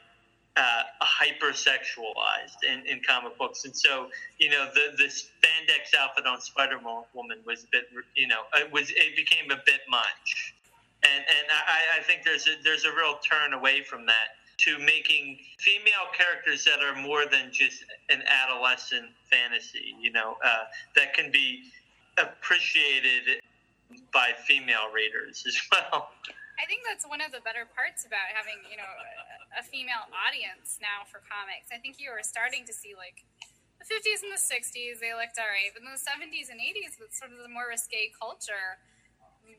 [0.58, 6.42] uh, hypersexualized in, in comic books, and so you know the the spandex outfit on
[6.42, 6.78] Spider
[7.14, 7.86] Woman was a bit,
[8.16, 10.54] you know, it was it became a bit much,
[11.04, 14.78] and and I, I think there's a there's a real turn away from that to
[14.78, 21.14] making female characters that are more than just an adolescent fantasy, you know, uh, that
[21.14, 21.66] can be
[22.22, 23.42] appreciated
[24.14, 26.14] by female readers as well.
[26.62, 28.92] I think that's one of the better parts about having, you know,
[29.58, 31.74] a, female audience now for comics.
[31.74, 33.26] I think you were starting to see like
[33.82, 37.02] the 50s and the 60s, they looked all right, but in the 70s and 80s,
[37.02, 38.78] with sort of the more risque culture,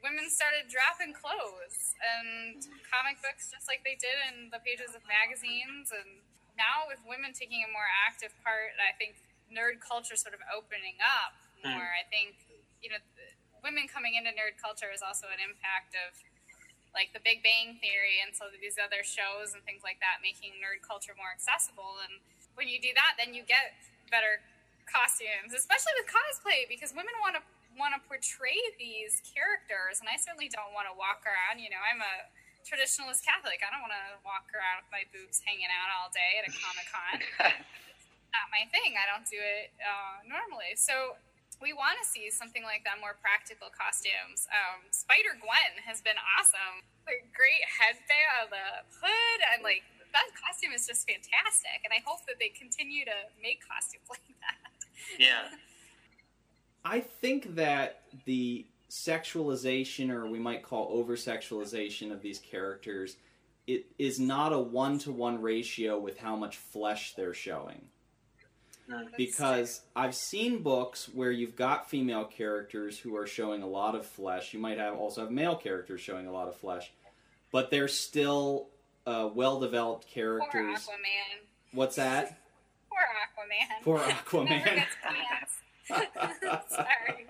[0.01, 5.05] women started dropping clothes and comic books just like they did in the pages of
[5.05, 5.93] magazines.
[5.93, 6.25] And
[6.57, 9.21] now with women taking a more active part, I think
[9.53, 11.77] nerd culture sort of opening up hmm.
[11.77, 11.91] more.
[11.93, 12.41] I think,
[12.81, 13.01] you know,
[13.61, 16.17] women coming into nerd culture is also an impact of
[16.93, 20.61] like the Big Bang Theory and so these other shows and things like that, making
[20.61, 22.01] nerd culture more accessible.
[22.05, 22.21] And
[22.57, 23.73] when you do that, then you get
[24.13, 24.45] better
[24.85, 27.43] costumes, especially with cosplay, because women want to
[27.79, 31.59] want to portray these characters, and I certainly don't want to walk around.
[31.61, 32.31] You know, I'm a
[32.63, 33.61] traditionalist Catholic.
[33.63, 36.53] I don't want to walk around with my boobs hanging out all day at a
[36.53, 37.17] Comic Con.
[38.35, 38.97] Not my thing.
[38.97, 40.79] I don't do it uh, normally.
[40.79, 41.21] So
[41.61, 44.49] we want to see something like that, more practical costumes.
[44.51, 46.83] Um, Spider Gwen has been awesome.
[47.05, 51.83] The great headband, the hood, and like that costume is just fantastic.
[51.85, 54.59] And I hope that they continue to make costumes like that.
[55.19, 55.53] Yeah.
[56.85, 63.17] I think that the sexualization, or we might call over sexualization of these characters,
[63.67, 67.83] it is not a one to one ratio with how much flesh they're showing.
[69.17, 74.05] Because I've seen books where you've got female characters who are showing a lot of
[74.05, 74.53] flesh.
[74.53, 76.93] You might have also have male characters showing a lot of flesh,
[77.53, 78.69] but they're still
[79.07, 80.85] uh, well developed characters.
[80.85, 80.95] Poor.
[80.95, 81.47] Aquaman.
[81.73, 82.39] What's that?
[82.91, 83.83] Poor Aquaman.
[83.83, 84.85] Poor Aquaman.
[86.69, 87.27] Sorry.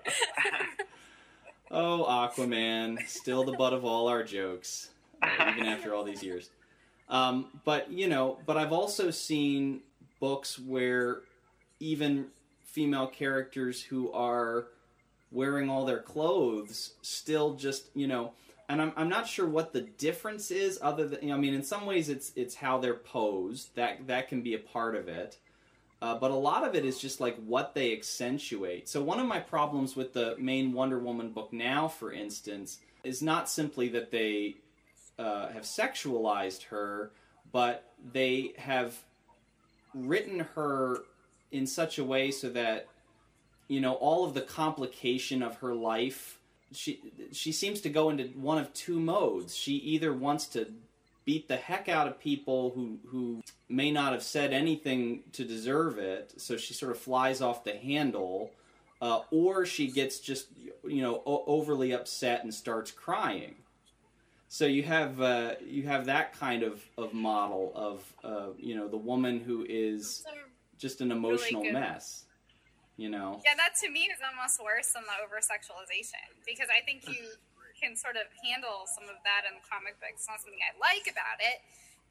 [1.71, 4.89] Oh, Aquaman, still the butt of all our jokes,
[5.21, 6.49] uh, even after all these years.
[7.09, 9.81] Um, but you know, but I've also seen
[10.19, 11.21] books where
[11.79, 12.27] even
[12.63, 14.67] female characters who are
[15.31, 18.31] wearing all their clothes still just you know
[18.69, 21.53] and I'm, I'm not sure what the difference is other than you know, I mean
[21.53, 25.07] in some ways it's it's how they're posed that that can be a part of
[25.07, 25.37] it
[26.03, 28.89] uh, but a lot of it is just like what they accentuate.
[28.89, 33.21] So one of my problems with the main Wonder Woman book now, for instance, is
[33.21, 34.55] not simply that they
[35.17, 37.13] uh, have sexualized her,
[37.53, 39.01] but they have
[39.93, 40.97] written her
[41.53, 42.87] in such a way so that
[43.69, 46.37] you know all of the complication of her life.
[46.73, 46.99] She
[47.31, 49.55] she seems to go into one of two modes.
[49.55, 50.67] She either wants to
[51.25, 55.97] beat the heck out of people who who may not have said anything to deserve
[55.97, 58.51] it, so she sort of flies off the handle,
[59.01, 60.47] uh, or she gets just
[60.83, 63.55] you know o- overly upset and starts crying.
[64.53, 68.87] So you have uh, you have that kind of, of model of uh, you know
[68.87, 70.23] the woman who is
[70.77, 71.73] just an emotional good.
[71.73, 72.25] mess.
[72.95, 73.41] You know.
[73.43, 77.25] Yeah, that to me is almost worse than the over sexualization because I think you
[77.83, 80.15] can sort of handle some of that in the comic book.
[80.15, 81.59] It's not something I like about it,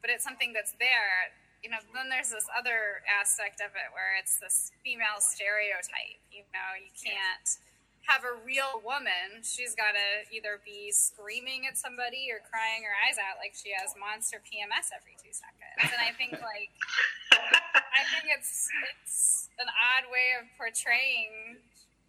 [0.04, 1.32] but it's something that's there.
[1.64, 6.20] You know, then there's this other aspect of it where it's this female stereotype.
[6.28, 7.48] You know, you can't
[8.04, 9.40] have a real woman.
[9.46, 13.70] She's got to either be screaming at somebody or crying her eyes out like she
[13.72, 15.86] has monster PMS every two seconds.
[15.86, 16.74] And I think like
[17.94, 21.62] I think it's it's an odd way of portraying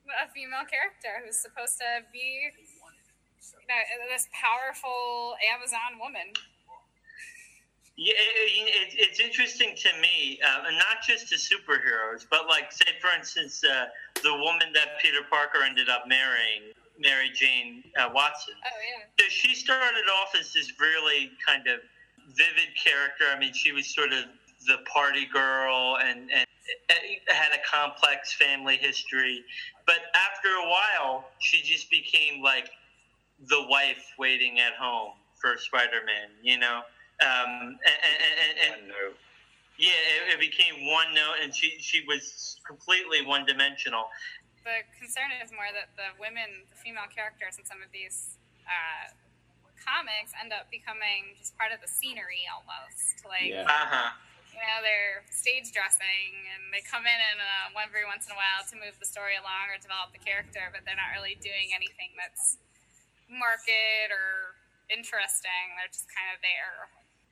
[0.10, 2.50] a female character who's supposed to be
[3.52, 6.32] you know, this powerful Amazon woman.
[7.96, 13.12] Yeah, it, it's interesting to me, uh, not just the superheroes, but like, say, for
[13.16, 13.86] instance, uh,
[14.24, 18.56] the woman that Peter Parker ended up marrying, Mary Jane uh, Watson.
[18.66, 19.06] Oh yeah.
[19.20, 21.82] So she started off as this really kind of
[22.30, 23.26] vivid character.
[23.36, 24.26] I mean, she was sort of
[24.66, 26.48] the party girl and and
[27.28, 29.44] had a complex family history.
[29.86, 32.70] But after a while, she just became like
[33.50, 36.30] the wife waiting at home for Spider-Man.
[36.42, 36.82] You know.
[37.22, 39.14] Um, and, and, and, and
[39.78, 44.10] yeah, it, it, became one note, and she she was completely one dimensional.
[44.66, 49.12] The concern is more that the women, the female characters in some of these uh,
[49.82, 53.28] comics, end up becoming just part of the scenery almost.
[53.28, 53.68] Like, yeah.
[53.68, 54.16] uh-huh.
[54.56, 58.40] you know, they're stage dressing, and they come in and uh, every once in a
[58.40, 61.76] while to move the story along or develop the character, but they're not really doing
[61.76, 62.62] anything that's
[63.30, 64.58] market or
[64.90, 65.78] interesting.
[65.78, 66.90] They're just kind of there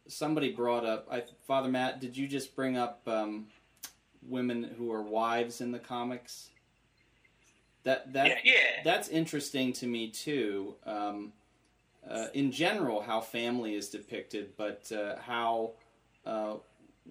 [0.07, 1.07] somebody brought up.
[1.11, 3.47] I, Father Matt, did you just bring up um,
[4.27, 6.49] women who are wives in the comics?
[7.83, 8.83] That that yeah, yeah.
[8.83, 10.75] that's interesting to me too.
[10.85, 11.33] Um,
[12.07, 15.71] uh, in general, how family is depicted, but uh, how
[16.25, 16.55] uh,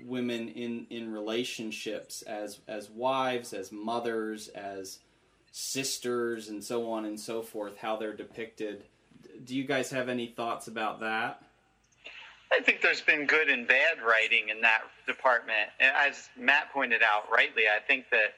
[0.04, 5.00] women in in relationships as as wives, as mothers, as
[5.50, 8.84] sisters, and so on and so forth, how they're depicted.
[9.44, 11.42] Do you guys have any thoughts about that?
[12.52, 15.70] I think there's been good and bad writing in that department.
[15.80, 18.34] As Matt pointed out rightly, I think that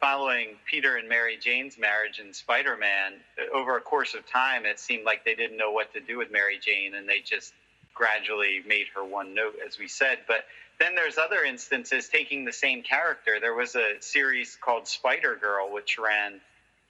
[0.00, 3.14] following Peter and Mary Jane's marriage in Spider Man,
[3.54, 6.32] over a course of time, it seemed like they didn't know what to do with
[6.32, 7.54] Mary Jane and they just
[7.94, 10.18] gradually made her one note, as we said.
[10.26, 10.44] But
[10.80, 13.38] then there's other instances taking the same character.
[13.40, 16.40] There was a series called Spider Girl, which ran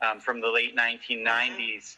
[0.03, 1.97] um, from the late 1990s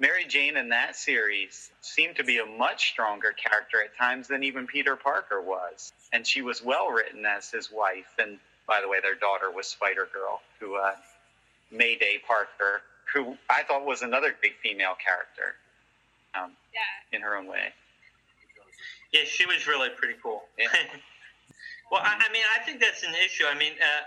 [0.00, 4.44] Mary Jane in that series seemed to be a much stronger character at times than
[4.44, 5.92] even Peter Parker was.
[6.12, 8.14] And she was well written as his wife.
[8.18, 8.38] And
[8.68, 10.94] by the way, their daughter was Spider Girl, who uh,
[11.72, 12.82] Mayday Parker,
[13.12, 15.56] who I thought was another great female character
[16.40, 17.16] um, yeah.
[17.16, 17.72] in her own way.
[19.12, 20.42] Yeah, she was really pretty cool.
[20.56, 20.68] Yeah.
[21.90, 23.46] well, I, I, mean, I think that's an issue.
[23.50, 24.02] I mean, uh,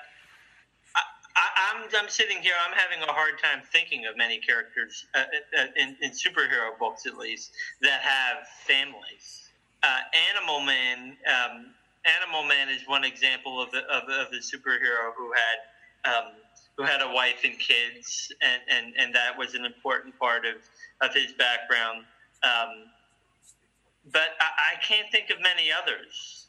[1.36, 2.54] I, am I'm, I'm sitting here.
[2.68, 5.24] I'm having a hard time thinking of many characters uh,
[5.58, 7.52] uh, in, in, superhero books, at least,
[7.82, 9.50] that have families.
[9.84, 10.00] Uh,
[10.36, 11.18] Animal Man.
[11.28, 11.68] Um,
[12.06, 16.32] Animal Man is one example of the of, of the superhero who had um,
[16.78, 20.56] who had a wife and kids, and, and, and that was an important part of,
[21.08, 22.06] of his background.
[22.44, 22.90] Um,
[24.12, 26.41] but I, I can't think of many others.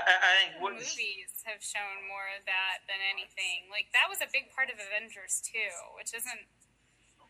[0.00, 3.68] I, I think movies have shown more of that than anything.
[3.68, 6.48] Like that was a big part of Avengers too, which isn't.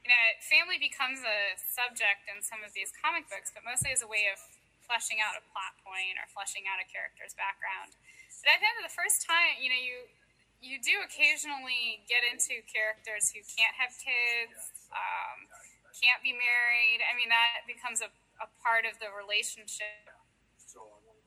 [0.02, 4.02] You know, family becomes a subject in some of these comic books, but mostly as
[4.02, 4.38] a way of
[4.82, 7.94] fleshing out a plot point or fleshing out a character's background.
[8.42, 10.10] But I think the first time, you know, you
[10.58, 14.58] you do occasionally get into characters who can't have kids,
[14.94, 15.50] um,
[15.94, 17.02] can't be married.
[17.02, 20.06] I mean, that becomes a, a part of the relationship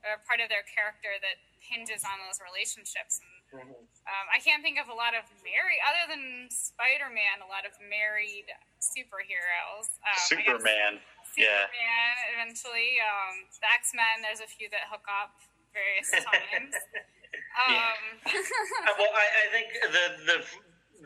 [0.06, 3.18] a part of their character that hinges on those relationships.
[3.20, 3.74] And, mm-hmm.
[4.06, 7.66] um, I can't think of a lot of married, other than Spider Man, a lot
[7.66, 8.48] of married
[8.78, 9.98] superheroes.
[10.06, 11.02] Um, Superman.
[11.34, 11.66] yeah.
[11.66, 13.02] Superman, eventually.
[13.02, 15.34] Um, the X Men, there's a few that hook up
[15.74, 16.74] various times.
[17.66, 18.00] um,
[19.02, 20.38] well, I, I, think the, the,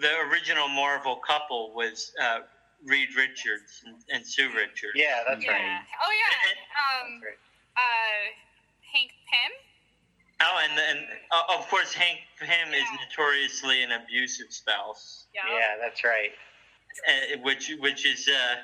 [0.04, 2.12] the original Marvel couple was.
[2.20, 2.44] Uh,
[2.88, 4.96] Reed Richards and, and, Sue Richards.
[4.96, 5.52] Yeah, that's yeah.
[5.52, 5.84] right.
[6.00, 6.32] Oh yeah.
[6.80, 7.36] Um, right.
[7.76, 8.32] uh,
[8.94, 9.52] Hank Pym.
[10.42, 12.78] Oh, and and uh, of course Hank Pym yeah.
[12.78, 15.26] is notoriously an abusive spouse.
[15.36, 16.32] Yeah, yeah that's right.
[17.08, 18.56] Uh, which which is uh,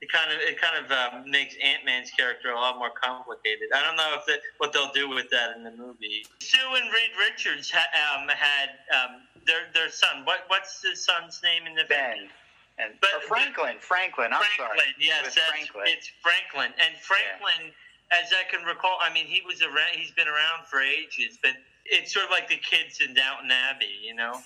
[0.00, 3.68] it kind of it kind of uh, makes Ant Man's character a lot more complicated.
[3.74, 6.24] I don't know if that, what they'll do with that in the movie.
[6.40, 7.82] Sue and Reed Richards ha,
[8.14, 10.24] um, had um, their their son.
[10.24, 12.30] What what's the son's name in the Ben?
[12.78, 14.36] And but, Franklin, Franklin.
[14.36, 14.94] I'm Franklin, sorry.
[15.00, 15.86] yes, that's, Franklin.
[15.88, 17.72] it's Franklin, and Franklin.
[17.72, 19.92] Yeah as I can recall, I mean, he was around.
[19.94, 21.52] He's been around for ages, but
[21.84, 24.40] it's sort of like the kids in Downton Abbey, you know.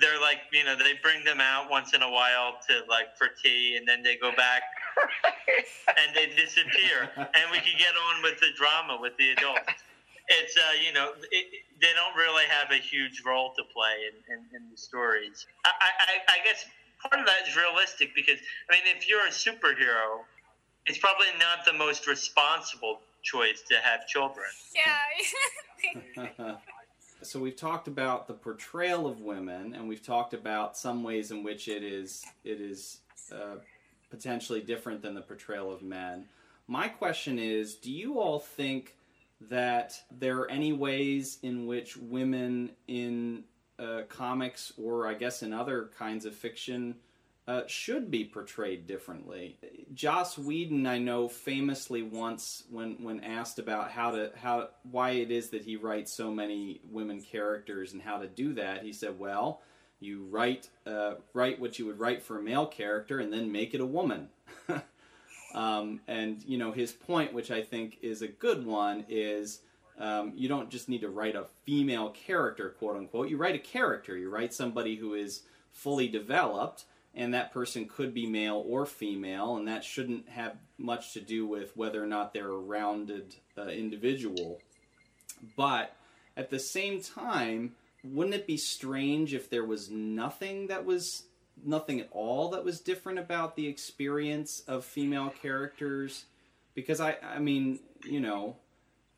[0.00, 3.28] they're like you know they bring them out once in a while to like for
[3.42, 4.62] tea, and then they go back
[5.88, 9.82] and they disappear, and we can get on with the drama with the adults.
[10.28, 11.46] It's uh, you know it,
[11.80, 15.46] they don't really have a huge role to play in, in, in the stories.
[15.64, 16.64] I, I, I guess
[17.02, 18.38] part of that is realistic because
[18.70, 20.22] I mean if you're a superhero,
[20.86, 24.46] it's probably not the most responsible choice to have children.
[26.34, 26.56] Yeah.
[27.22, 31.42] so we've talked about the portrayal of women, and we've talked about some ways in
[31.42, 33.00] which it is it is
[33.32, 33.56] uh,
[34.10, 36.24] potentially different than the portrayal of men.
[36.66, 38.96] My question is: Do you all think
[39.48, 43.44] that there are any ways in which women in
[43.78, 46.96] uh, comics, or I guess in other kinds of fiction,
[47.50, 49.58] uh, should be portrayed differently.
[49.92, 55.32] Joss Whedon, I know, famously once, when when asked about how to how why it
[55.32, 59.18] is that he writes so many women characters and how to do that, he said,
[59.18, 59.62] "Well,
[59.98, 63.74] you write uh, write what you would write for a male character, and then make
[63.74, 64.28] it a woman."
[65.54, 69.62] um, and you know, his point, which I think is a good one, is.
[69.98, 73.28] Um, you don't just need to write a female character, quote unquote.
[73.28, 74.16] You write a character.
[74.16, 75.42] You write somebody who is
[75.72, 81.12] fully developed, and that person could be male or female, and that shouldn't have much
[81.14, 84.60] to do with whether or not they're a rounded uh, individual.
[85.56, 85.96] But
[86.36, 87.72] at the same time,
[88.04, 91.24] wouldn't it be strange if there was nothing that was
[91.62, 96.26] nothing at all that was different about the experience of female characters?
[96.74, 98.56] Because I, I mean, you know,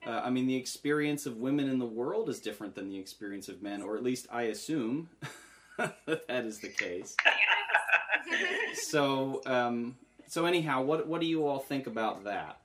[0.06, 3.48] uh, I mean, the experience of women in the world is different than the experience
[3.48, 5.10] of men, or at least I assume
[5.78, 7.16] that that is the case
[8.74, 9.96] so, um,
[10.28, 12.58] so anyhow, what what do you all think about that?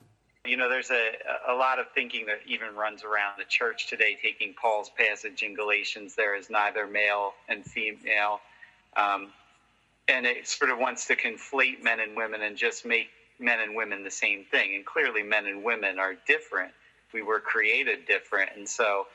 [0.46, 1.12] You know, there's a
[1.48, 5.56] a lot of thinking that even runs around the church today, taking Paul's passage in
[5.56, 6.16] Galatians.
[6.16, 8.40] There is neither male and female,
[8.96, 9.28] um,
[10.08, 13.76] and it sort of wants to conflate men and women and just make men and
[13.76, 14.76] women the same thing.
[14.76, 16.72] And clearly, men and women are different.
[17.14, 19.08] We were created different, and so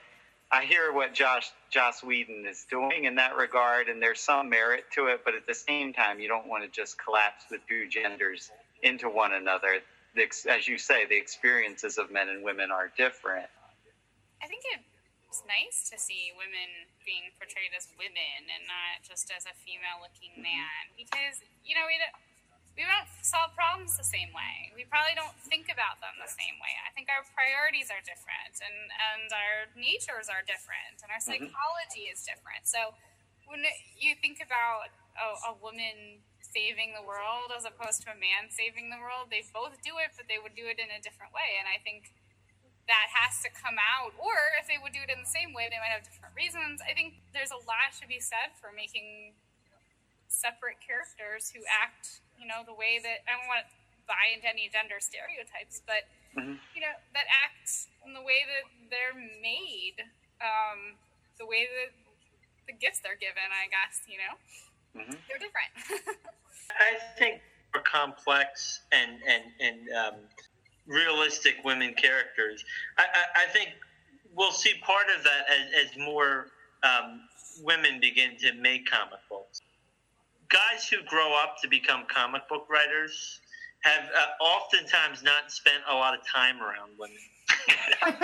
[0.52, 4.84] I hear what Josh Joss Whedon is doing in that regard, and there's some merit
[4.92, 5.24] to it.
[5.24, 9.08] But at the same time, you don't want to just collapse the two genders into
[9.08, 9.80] one another.
[10.14, 13.48] The, as you say, the experiences of men and women are different.
[14.44, 14.60] I think
[15.24, 16.68] it's nice to see women
[17.08, 20.52] being portrayed as women and not just as a female-looking mm-hmm.
[20.52, 21.96] man, because you know we
[22.72, 24.72] we don't solve problems the same way.
[24.72, 26.72] We probably don't think about them the same way.
[26.80, 31.52] I think our priorities are different and, and our natures are different and our mm-hmm.
[31.52, 32.16] psychology mm-hmm.
[32.16, 32.64] is different.
[32.64, 32.96] So
[33.44, 33.60] when
[34.00, 34.88] you think about
[35.20, 39.44] a, a, woman saving the world as opposed to a man saving the world, they
[39.52, 41.60] both do it, but they would do it in a different way.
[41.60, 42.16] And I think
[42.88, 44.16] that has to come out.
[44.16, 46.80] Or if they would do it in the same way, they might have different reasons.
[46.80, 49.36] I think there's a lot to be said for making
[50.32, 53.70] separate characters who act you know, the way that I don't want to
[54.10, 56.58] buy into any gender stereotypes, but mm-hmm.
[56.74, 60.02] you know, that act in the way that they're made,
[60.42, 60.98] um,
[61.38, 61.94] the way that
[62.66, 64.34] the gifts they're given, I guess, you know,
[64.98, 65.14] mm-hmm.
[65.30, 65.70] they're different.
[66.74, 67.38] I think
[67.70, 70.18] more complex and and and um,
[70.90, 72.66] realistic women characters.
[72.98, 73.70] I, I, I, think
[74.34, 76.48] we'll see part of that as, as more
[76.82, 77.20] um,
[77.62, 79.60] women begin to make comic books
[80.52, 83.40] guys who grow up to become comic book writers
[83.80, 87.16] have uh, oftentimes not spent a lot of time around women.
[88.06, 88.14] and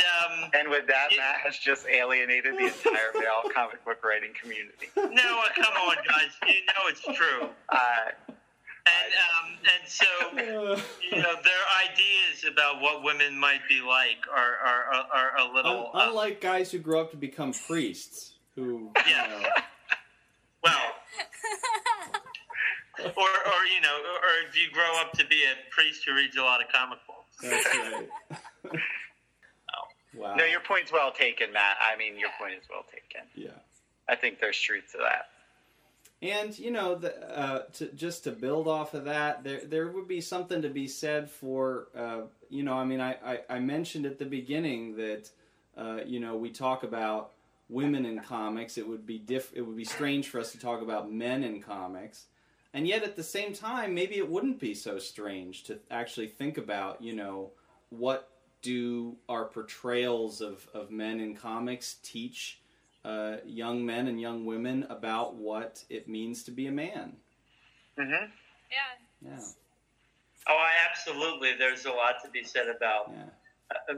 [0.00, 4.32] um, and with that, it, Matt has just alienated the entire male comic book writing
[4.40, 4.88] community.
[4.96, 7.48] No, uh, come on, guys, you know it's true.
[7.68, 8.10] Uh,
[8.86, 10.06] and um, and so
[11.12, 15.90] you know their ideas about what women might be like are are are, a little
[15.94, 19.24] unlike uh, guys who grow up to become priests who yeah.
[19.24, 19.48] You know,
[20.64, 20.86] well,
[23.00, 26.36] or or you know, or if you grow up to be a priest who reads
[26.36, 27.36] a lot of comic books.
[27.42, 28.08] That's right.
[28.72, 28.78] oh.
[30.16, 30.34] Wow.
[30.34, 31.76] No, your point's well taken, Matt.
[31.80, 33.28] I mean, your point is well taken.
[33.34, 33.58] Yeah.
[34.08, 35.28] I think there's truth to that.
[36.20, 40.08] And you know, the, uh, to, just to build off of that, there there would
[40.08, 44.04] be something to be said for, uh, you know, I mean, I, I, I mentioned
[44.04, 45.30] at the beginning that,
[45.76, 47.30] uh, you know, we talk about
[47.68, 48.78] women in comics.
[48.78, 51.60] It would be diff- It would be strange for us to talk about men in
[51.60, 52.26] comics,
[52.72, 56.58] and yet at the same time, maybe it wouldn't be so strange to actually think
[56.58, 57.52] about, you know,
[57.90, 58.30] what
[58.62, 62.60] do our portrayals of, of men in comics teach
[63.04, 67.16] uh, young men and young women about what it means to be a man?
[67.98, 68.12] Mm-hmm.
[68.12, 69.30] Yeah.
[69.30, 69.40] Yeah.
[70.48, 71.52] Oh, I absolutely.
[71.58, 73.24] There's a lot to be said about yeah.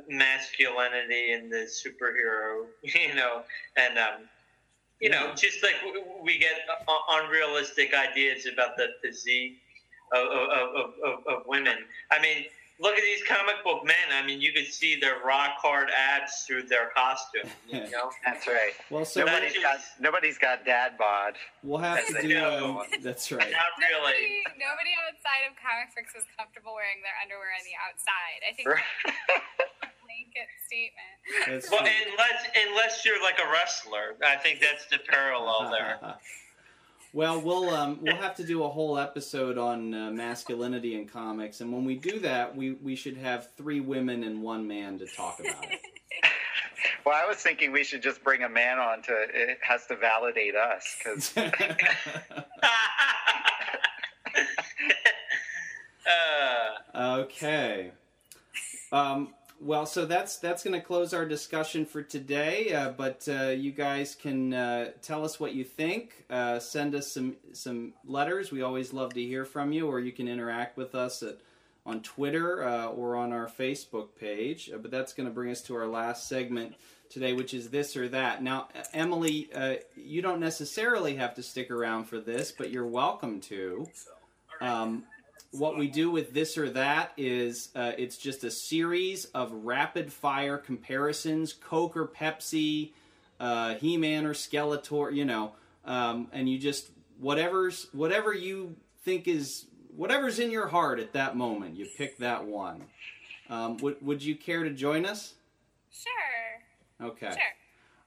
[0.09, 3.43] Masculinity in the superhero, you know,
[3.77, 4.29] and um,
[5.01, 5.77] you know, just like
[6.23, 6.53] we get
[7.11, 9.59] unrealistic ideas about the physique
[10.13, 11.77] of, of, of, of women.
[12.11, 12.45] I mean,
[12.81, 14.09] look at these comic book men.
[14.13, 17.49] I mean, you could see their rock hard abs through their costume.
[17.69, 18.73] You know, That's right.
[18.91, 21.35] Well, so Nobody- Nobody's got nobody's got dad bod.
[21.63, 22.41] we'll have to do.
[22.43, 23.39] Um, that's right.
[23.53, 24.43] not really.
[24.57, 28.41] Nobody, nobody outside of comic books is comfortable wearing their underwear on the outside.
[28.49, 31.17] I think that's a blanket statement.
[31.47, 31.93] That's Well, true.
[32.11, 36.01] unless unless you're like a wrestler, I think that's the parallel there.
[37.13, 41.61] well, we'll um, we'll have to do a whole episode on uh, masculinity in comics,
[41.61, 45.07] and when we do that, we we should have three women and one man to
[45.07, 45.81] talk about it.
[47.05, 49.13] Well, I was thinking we should just bring a man on to.
[49.13, 51.35] It has to validate us because
[56.95, 57.93] uh, okay.
[58.93, 62.73] Um, well, so that's that's going to close our discussion for today.
[62.73, 66.25] Uh, but uh, you guys can uh, tell us what you think.
[66.31, 68.51] Uh, send us some some letters.
[68.51, 71.39] We always love to hear from you, or you can interact with us at
[71.87, 74.71] on Twitter uh, or on our Facebook page.
[74.73, 76.75] Uh, but that's going to bring us to our last segment
[77.09, 78.43] today, which is this or that.
[78.43, 83.41] Now, Emily, uh, you don't necessarily have to stick around for this, but you're welcome
[83.43, 83.89] to.
[84.61, 85.05] Um,
[85.53, 90.13] what we do with this or that is uh, it's just a series of rapid
[90.13, 92.93] fire comparisons Coke or Pepsi,
[93.41, 95.53] uh, He Man or Skeletor, you know,
[95.85, 101.37] um, and you just whatever's whatever you think is whatever's in your heart at that
[101.37, 102.85] moment, you pick that one.
[103.49, 105.35] Um, would would you care to join us?
[105.91, 107.09] Sure.
[107.09, 107.31] Okay.
[107.33, 107.41] Sure.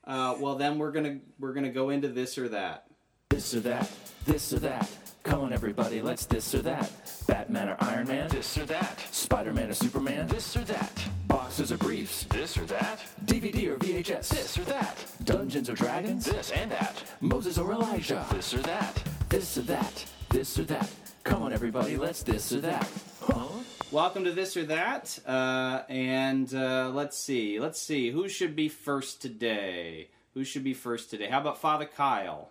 [0.06, 2.88] Uh, well, then we're gonna we're gonna go into this or that.
[3.30, 3.90] This or that,
[4.26, 4.90] this or that.
[5.24, 6.92] Come on, everybody, let's this or that.
[7.28, 9.00] Batman or Iron Man, This or that.
[9.12, 10.92] Spider Man or Superman, This or that.
[11.28, 13.00] boxes or briefs, This or that.
[13.26, 15.06] DVD or VHS, This or that.
[15.24, 17.04] Dungeons or Dragons, This and that.
[17.22, 19.02] Moses or Elijah, This or that.
[19.30, 20.90] this or that, this or that.
[21.24, 22.88] Come on, everybody, let's this or that.
[23.22, 23.48] Huh?
[23.92, 28.68] Welcome to this or that, uh, and uh, let's see, let's see who should be
[28.68, 30.10] first today.
[30.34, 31.28] Who should be first today?
[31.30, 32.50] How about Father Kyle?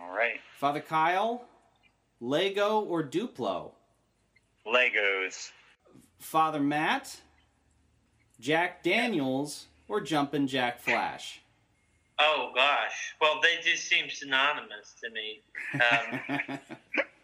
[0.00, 1.44] all right, Father Kyle,
[2.20, 3.72] Lego or Duplo?
[4.66, 5.50] Legos.
[6.18, 7.20] Father Matt,
[8.38, 11.40] Jack Daniels or Jumpin' Jack Flash?
[12.20, 15.42] oh gosh, well they just seem synonymous to me.
[15.74, 16.58] Um,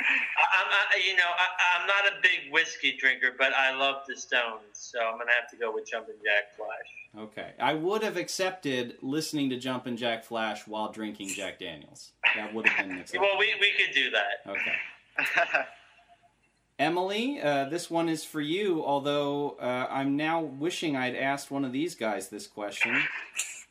[0.00, 4.16] I'm, I, you know, I, I'm not a big whiskey drinker, but I love the
[4.16, 7.24] Stones, so I'm gonna have to go with Jumpin' Jack Flash.
[7.26, 12.12] okay, I would have accepted listening to Jumpin' Jack Flash while drinking Jack Daniels.
[12.36, 13.26] That would have been acceptable.
[13.30, 14.50] Well, we, we could do that.
[14.50, 15.64] Okay.
[16.78, 21.64] Emily, uh, this one is for you, although uh, I'm now wishing I'd asked one
[21.64, 23.02] of these guys this question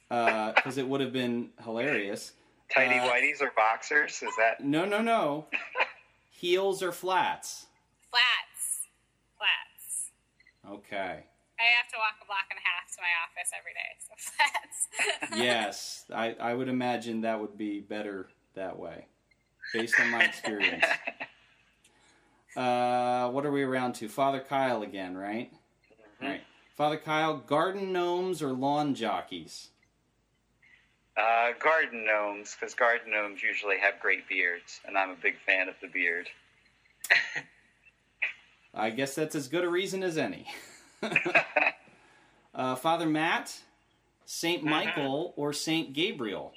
[0.09, 2.33] because it would have been hilarious.
[2.73, 4.21] Tidy Uh, whities or boxers?
[4.21, 5.45] Is that No, no, no.
[6.37, 7.65] Heels or flats?
[8.11, 8.85] Flats.
[9.37, 10.11] Flats.
[10.69, 11.23] Okay.
[11.59, 14.13] I have to walk a block and a half to my office every day, so
[15.31, 15.35] flats.
[15.35, 19.05] Yes, I, I would imagine that would be better that way,
[19.73, 20.85] based on my experience.
[22.55, 24.09] Uh, what are we around to?
[24.09, 25.53] Father Kyle again, right?
[26.19, 26.41] Right.
[26.75, 29.69] Father Kyle, garden gnomes or lawn jockeys?
[31.17, 32.55] Uh, garden gnomes?
[32.59, 36.29] Because garden gnomes usually have great beards, and I'm a big fan of the beard.
[38.73, 40.45] I guess that's as good a reason as any.
[42.55, 43.57] uh, Father Matt,
[44.25, 46.53] Saint Michael or Saint Gabriel?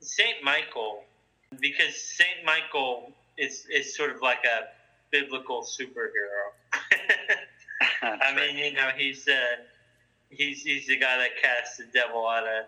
[0.00, 1.02] Saint Michael,
[1.60, 4.68] because Saint Michael is is sort of like a
[5.10, 6.52] biblical superhero.
[8.02, 9.62] I mean, you know, he's uh,
[10.30, 12.64] he's he's the guy that casts the devil out of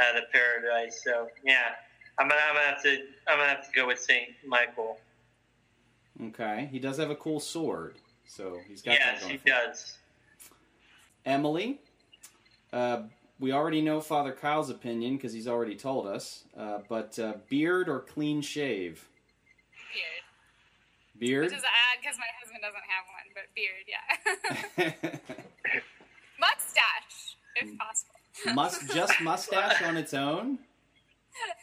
[0.00, 1.02] out of paradise.
[1.04, 1.74] So yeah,
[2.18, 2.90] I'm gonna I'm gonna have to
[3.28, 4.98] I'm gonna have to go with Saint Michael.
[6.28, 7.94] Okay, he does have a cool sword,
[8.26, 9.56] so he's got Yes, he for him.
[9.66, 9.96] does.
[11.24, 11.80] Emily,
[12.72, 13.02] uh,
[13.38, 16.44] we already know Father Kyle's opinion because he's already told us.
[16.56, 19.08] Uh, but uh, beard or clean shave?
[21.18, 21.30] beard.
[21.30, 21.44] Beard.
[21.50, 25.20] Which is odd because my husband doesn't have one, but beard, yeah.
[26.40, 28.09] Mustache, if possible.
[28.54, 30.58] Must just mustache on its own.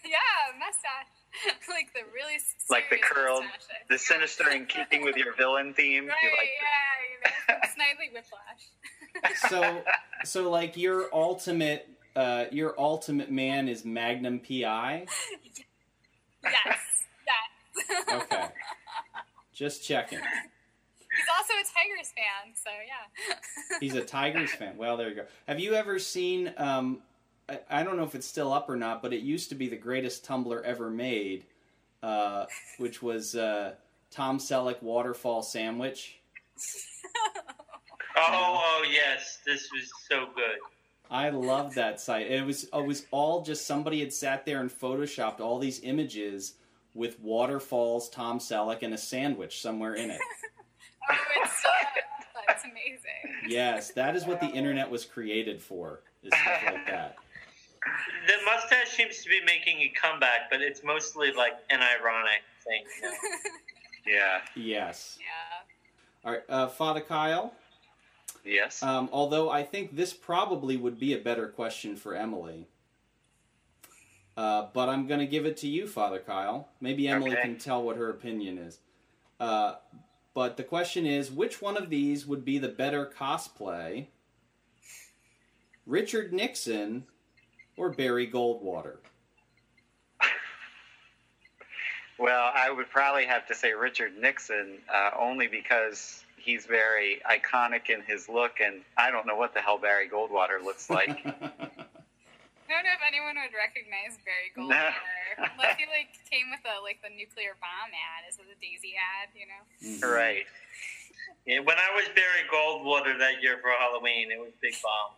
[0.05, 1.07] yeah, mustache.
[1.69, 3.78] like the really like the curled, mustache.
[3.89, 6.07] the sinister in keeping with your villain theme.
[6.07, 8.69] Right, like yeah, you know, snidely whiplash.
[9.49, 9.82] So,
[10.23, 15.05] so like your ultimate, uh, your ultimate man is Magnum PI.
[16.43, 16.80] yes,
[17.28, 18.03] yes.
[18.13, 18.45] Okay,
[19.53, 20.19] just checking.
[21.18, 23.78] He's also also a Tigers fan, so yeah.
[23.80, 24.78] He's a Tigers fan.
[24.78, 25.26] Well, there you go.
[25.47, 26.53] Have you ever seen?
[26.57, 26.99] Um,
[27.49, 29.68] I, I don't know if it's still up or not, but it used to be
[29.68, 31.45] the greatest Tumblr ever made,
[32.03, 32.45] uh,
[32.78, 33.74] which was uh,
[34.11, 36.20] Tom Selleck waterfall sandwich.
[38.20, 40.57] Oh, oh yes, this was so good.
[41.11, 42.26] I love that site.
[42.26, 46.55] It was it was all just somebody had sat there and photoshopped all these images
[46.95, 50.20] with waterfalls, Tom Selleck, and a sandwich somewhere in it.
[51.10, 51.64] it's
[52.47, 53.36] that's amazing.
[53.47, 56.01] Yes, that is what the internet was created for.
[56.24, 57.16] Is stuff like that.
[58.28, 62.84] The mustache seems to be making a comeback, but it's mostly like an ironic thing.
[63.01, 63.12] you?
[64.14, 64.39] Yeah.
[64.55, 65.20] Yes.
[65.20, 66.26] yeah.
[66.26, 67.53] All right, uh, Father Kyle.
[68.45, 68.82] Yes.
[68.82, 72.68] Um, although I think this probably would be a better question for Emily.
[74.38, 76.70] Uh, but I'm going to give it to you, Father Kyle.
[76.80, 77.41] Maybe Emily Okay.
[77.41, 78.80] can tell what her opinion is.
[79.41, 79.76] Uh,
[80.38, 84.06] but the question is which one of these would be the better cosplay?
[85.88, 87.06] Richard Nixon
[87.76, 88.98] or Barry Goldwater?
[92.20, 97.90] Well, I would probably have to say Richard Nixon, uh, only because he's very iconic
[97.92, 101.10] in his look, and I don't know what the hell Barry Goldwater looks like.
[101.10, 104.94] I don't know if anyone would recognize Barry Goldwater.
[105.38, 108.94] Unless he like came with a like the nuclear bomb ad, is it the Daisy
[108.98, 109.62] ad, you know?
[109.82, 110.02] Mhm.
[110.14, 110.46] right.
[111.46, 115.14] Yeah, when I was Barry Goldwater that year for Halloween, it was Big Bomb.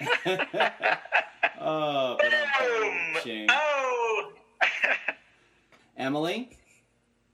[1.60, 4.32] oh, but I'm Oh!
[5.96, 6.56] Emily,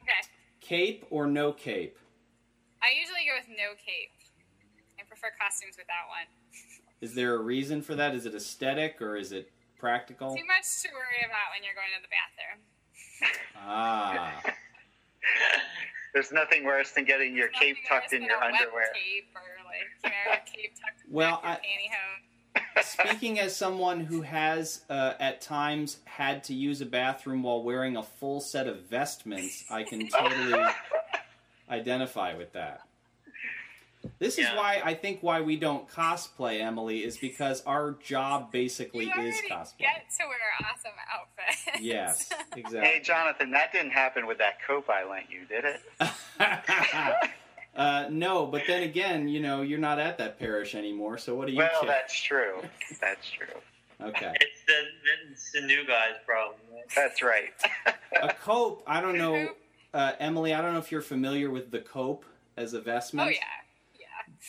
[0.03, 0.29] Okay.
[0.61, 1.99] cape or no cape?
[2.83, 4.11] I usually go with no cape.
[4.99, 6.27] I prefer costumes without one.
[7.01, 8.15] Is there a reason for that?
[8.15, 9.51] Is it aesthetic or is it
[9.85, 10.35] practical?
[10.35, 12.59] Too much to worry about when you're going to the bathroom.
[13.57, 14.43] Ah,
[16.14, 18.89] There's nothing worse than getting your cape tucked in your underwear.
[18.95, 25.14] Like you know, a cape tucked in Well, your speaking as someone who has uh,
[25.20, 29.82] at times had to use a bathroom while wearing a full set of vestments, I
[29.82, 30.64] can totally
[31.70, 32.82] identify with that.
[34.18, 34.57] This is Yeah.
[34.57, 39.36] why I think why we don't cosplay, Emily, is because our job basically you is
[39.50, 39.78] cosplay.
[39.78, 40.38] get to wear
[40.70, 41.80] awesome outfits.
[41.82, 42.80] Yes, exactly.
[42.80, 43.00] Hey.
[43.00, 45.80] Jonathan, that didn't happen with that cope I lent you, did it?
[47.76, 51.46] uh, no, but then again, you know, you're not at that parish anymore, so what
[51.46, 51.88] do you Well, care?
[51.88, 52.62] that's true.
[53.00, 53.61] That's true.
[54.00, 54.32] Okay.
[54.40, 56.59] It's the, it's the new guy's problem.
[56.94, 57.50] That's right.
[58.22, 59.50] A cope, I don't know,
[59.92, 62.24] uh, Emily, I don't know if you're familiar with the cope
[62.57, 63.26] as a vestment.
[63.28, 63.44] Oh yeah, yeah,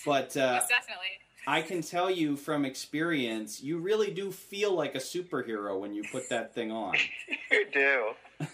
[0.05, 1.07] But uh, most definitely.
[1.47, 6.03] I can tell you from experience, you really do feel like a superhero when you
[6.11, 6.95] put that thing on.
[7.51, 8.11] you do.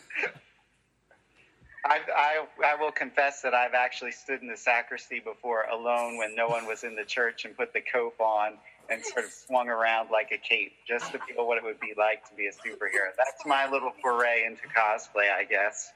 [1.84, 6.36] I, I, I will confess that I've actually stood in the sacristy before alone when
[6.36, 8.58] no one was in the church and put the cope on
[8.90, 11.94] and sort of swung around like a cape just to feel what it would be
[11.98, 13.10] like to be a superhero.
[13.18, 15.92] That's my little foray into cosplay, I guess.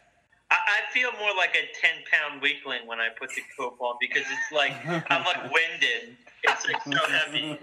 [0.52, 3.96] I, I feel more like a 10 pound weakling when I put the coat on
[4.00, 4.74] because it's like,
[5.12, 6.18] I'm like winded.
[6.44, 7.58] It's like so heavy.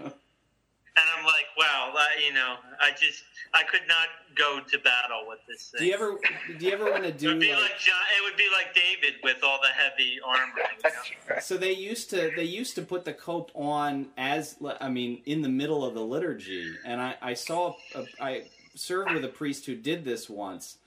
[0.95, 3.23] And I'm like, wow, I, you know, I just,
[3.53, 5.79] I could not go to battle with this thing.
[5.79, 6.17] Do you ever
[6.59, 8.47] do you ever want to it do would be like, like John, it would be
[8.51, 10.53] like David with all the heavy armor.
[10.83, 11.39] You know?
[11.41, 15.41] So they used to they used to put the cope on as I mean in
[15.41, 18.43] the middle of the liturgy and I I saw a, I
[18.75, 20.77] served with a priest who did this once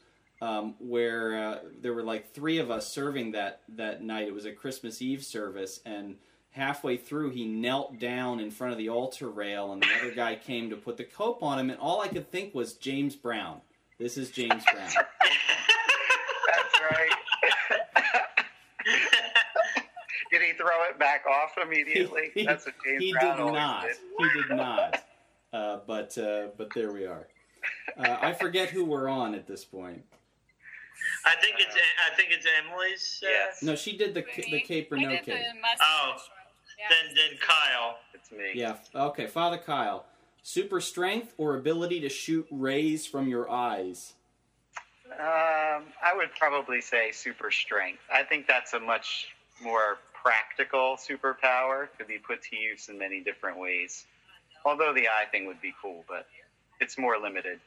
[0.42, 4.44] um, where uh, there were like three of us serving that that night it was
[4.44, 6.16] a Christmas Eve service and
[6.50, 10.34] halfway through he knelt down in front of the altar rail and the other guy
[10.34, 13.60] came to put the cope on him and all I could think was James Brown
[13.98, 14.88] this is James Brown
[16.46, 17.10] That's right.
[20.30, 22.30] did he throw it back off immediately?
[22.34, 23.00] He- That's what James Brown.
[23.00, 23.82] he Brown did not.
[23.82, 23.96] did.
[24.18, 25.02] He did not.
[25.52, 27.26] Uh, but uh, but there we are.
[27.96, 30.04] Uh, I forget who we're on at this point.
[31.24, 33.22] I think it's, I think it's Emily's.
[33.24, 33.62] Uh, Yes.
[33.62, 35.38] No, she did the the cape or I no did cape.
[35.38, 36.16] the Oh.
[36.78, 36.84] Yeah.
[36.90, 37.98] Then, then Kyle.
[38.12, 38.52] It's me.
[38.54, 38.76] Yeah.
[38.94, 40.04] Okay, Father Kyle.
[40.42, 44.14] Super strength or ability to shoot rays from your eyes?
[45.12, 48.00] Um, I would probably say super strength.
[48.12, 49.28] I think that's a much
[49.62, 51.88] more practical superpower.
[51.96, 54.04] Could be put to use in many different ways.
[54.64, 56.26] Although the eye thing would be cool, but
[56.80, 57.60] it's more limited.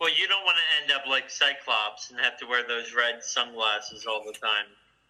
[0.00, 3.22] Well, you don't want to end up like Cyclops and have to wear those red
[3.22, 4.66] sunglasses all the time.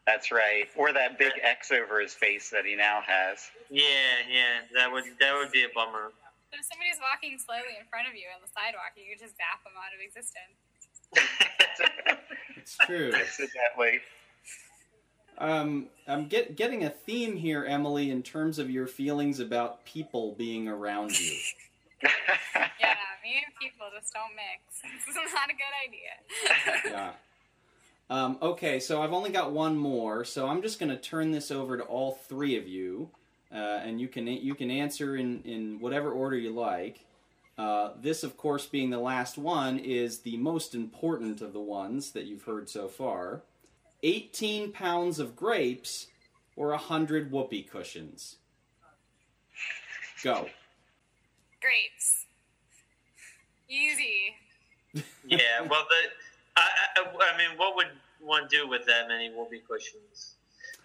[0.07, 0.69] That's right.
[0.77, 3.39] Or that big X over his face that he now has.
[3.71, 6.13] Yeah, yeah, that would that would be a bummer.
[6.51, 9.37] But if somebody's walking slowly in front of you on the sidewalk, you could just
[9.37, 10.55] zap them out of existence.
[12.57, 13.13] It's true.
[13.15, 14.01] Accidentally.
[15.39, 20.35] Um, I'm get, getting a theme here, Emily, in terms of your feelings about people
[20.39, 21.37] being around you.
[22.81, 24.83] Yeah, me and people just don't mix.
[25.07, 26.93] This is not a good idea.
[26.93, 27.13] Yeah.
[28.11, 31.51] Um, okay, so I've only got one more, so I'm just going to turn this
[31.51, 33.09] over to all three of you,
[33.51, 37.01] uh, and you can you can answer in in whatever order you like.
[37.57, 42.11] Uh, this, of course, being the last one, is the most important of the ones
[42.11, 43.43] that you've heard so far.
[44.03, 46.09] 18 pounds of grapes
[46.57, 48.37] or 100 whoopee cushions?
[50.23, 50.47] Go.
[51.65, 52.27] Grapes.
[53.71, 54.37] Easy.
[55.25, 56.13] Yeah, well, the
[56.57, 57.89] I, I, I mean, what would
[58.21, 60.35] one do with that many whoopee cushions?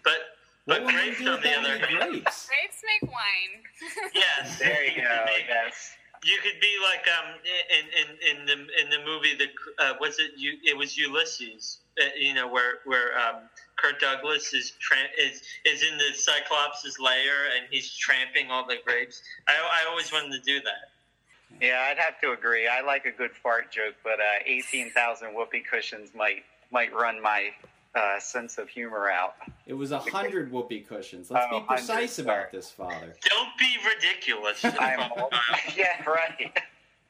[0.02, 2.48] But but would grapes on the other hand, grapes?
[2.48, 3.60] Grapes make wine.
[4.14, 5.26] yes, there you go.
[5.26, 5.92] could Yes.
[6.24, 7.34] You could be like um
[7.76, 9.48] in in, in the in the movie the
[9.84, 11.80] uh, was it you it was Ulysses
[12.18, 13.36] you know where where um,
[13.76, 18.76] Kirk Douglas is tra- is is in the Cyclops' lair and he's tramping all the
[18.84, 19.22] grapes.
[19.48, 20.90] I I always wanted to do that.
[21.60, 22.68] Yeah, I'd have to agree.
[22.68, 27.50] I like a good fart joke, but uh, 18,000 whoopee cushions might might run my
[27.96, 29.34] uh, sense of humor out.
[29.66, 31.28] It was a 100 whoopee cushions.
[31.30, 32.48] Let's Oh, be precise 100, about sorry.
[32.52, 33.14] this, Father.
[33.28, 34.64] Don't be ridiculous.
[34.64, 35.00] I'm
[35.76, 36.52] yeah, right.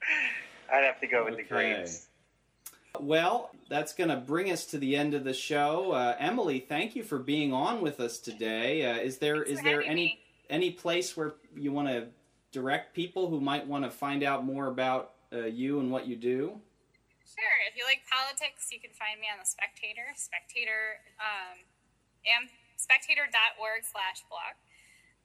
[0.72, 1.84] I'd have to go with the Okay.
[2.98, 5.92] Well, that's going to bring us to the end of the show.
[5.92, 8.84] Uh, Emily, thank you for being on with us today.
[8.84, 10.18] Uh, is there is there any me.
[10.50, 12.08] any place where you want to
[12.52, 16.16] direct people who might want to find out more about uh, you and what you
[16.16, 16.60] do?
[17.24, 17.58] Sure.
[17.70, 21.62] If you like politics, you can find me on the Spectator, Spectator, um,
[22.74, 24.58] spectator.org slash blog.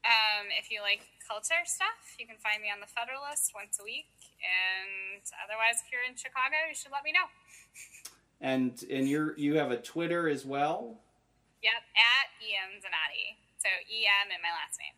[0.05, 3.83] Um, if you like culture stuff, you can find me on the Federalist once a
[3.83, 4.13] week.
[4.37, 7.25] And otherwise, if you're in Chicago, you should let me know.
[8.41, 10.99] And and you're you have a Twitter as well.
[11.63, 13.37] Yep, at EM Zanotti.
[13.57, 14.93] So EM in my last name.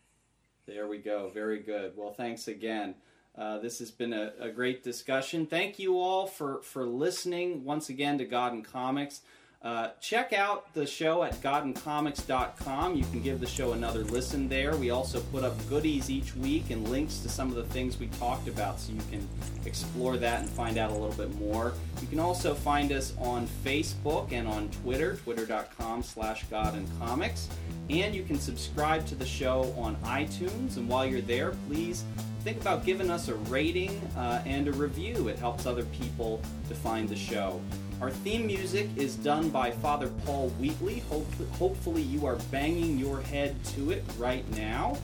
[0.66, 1.30] There we go.
[1.32, 1.92] Very good.
[1.96, 2.94] Well, thanks again.
[3.38, 5.46] Uh, this has been a, a great discussion.
[5.46, 9.22] Thank you all for, for listening once again to God and Comics.
[9.60, 12.94] Uh, check out the show at godandcomics.com.
[12.94, 14.76] You can give the show another listen there.
[14.76, 18.06] We also put up goodies each week and links to some of the things we
[18.06, 19.26] talked about so you can
[19.66, 21.72] explore that and find out a little bit more.
[22.00, 27.48] You can also find us on Facebook and on Twitter, twitter.com slash godandcomics.
[27.90, 30.76] And you can subscribe to the show on iTunes.
[30.76, 32.04] And while you're there, please
[32.44, 35.26] think about giving us a rating uh, and a review.
[35.26, 37.60] It helps other people to find the show.
[38.00, 41.00] Our theme music is done by Father Paul Wheatley.
[41.10, 41.26] Hope,
[41.58, 44.96] hopefully, you are banging your head to it right now.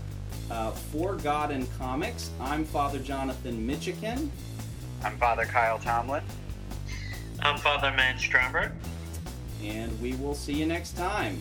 [0.48, 4.28] Uh, for God and Comics, I'm Father Jonathan Mitchican.
[5.02, 6.22] I'm Father Kyle Tomlin.
[7.40, 8.70] I'm Father Matt Stromberg.
[9.62, 11.38] and we will see you next time.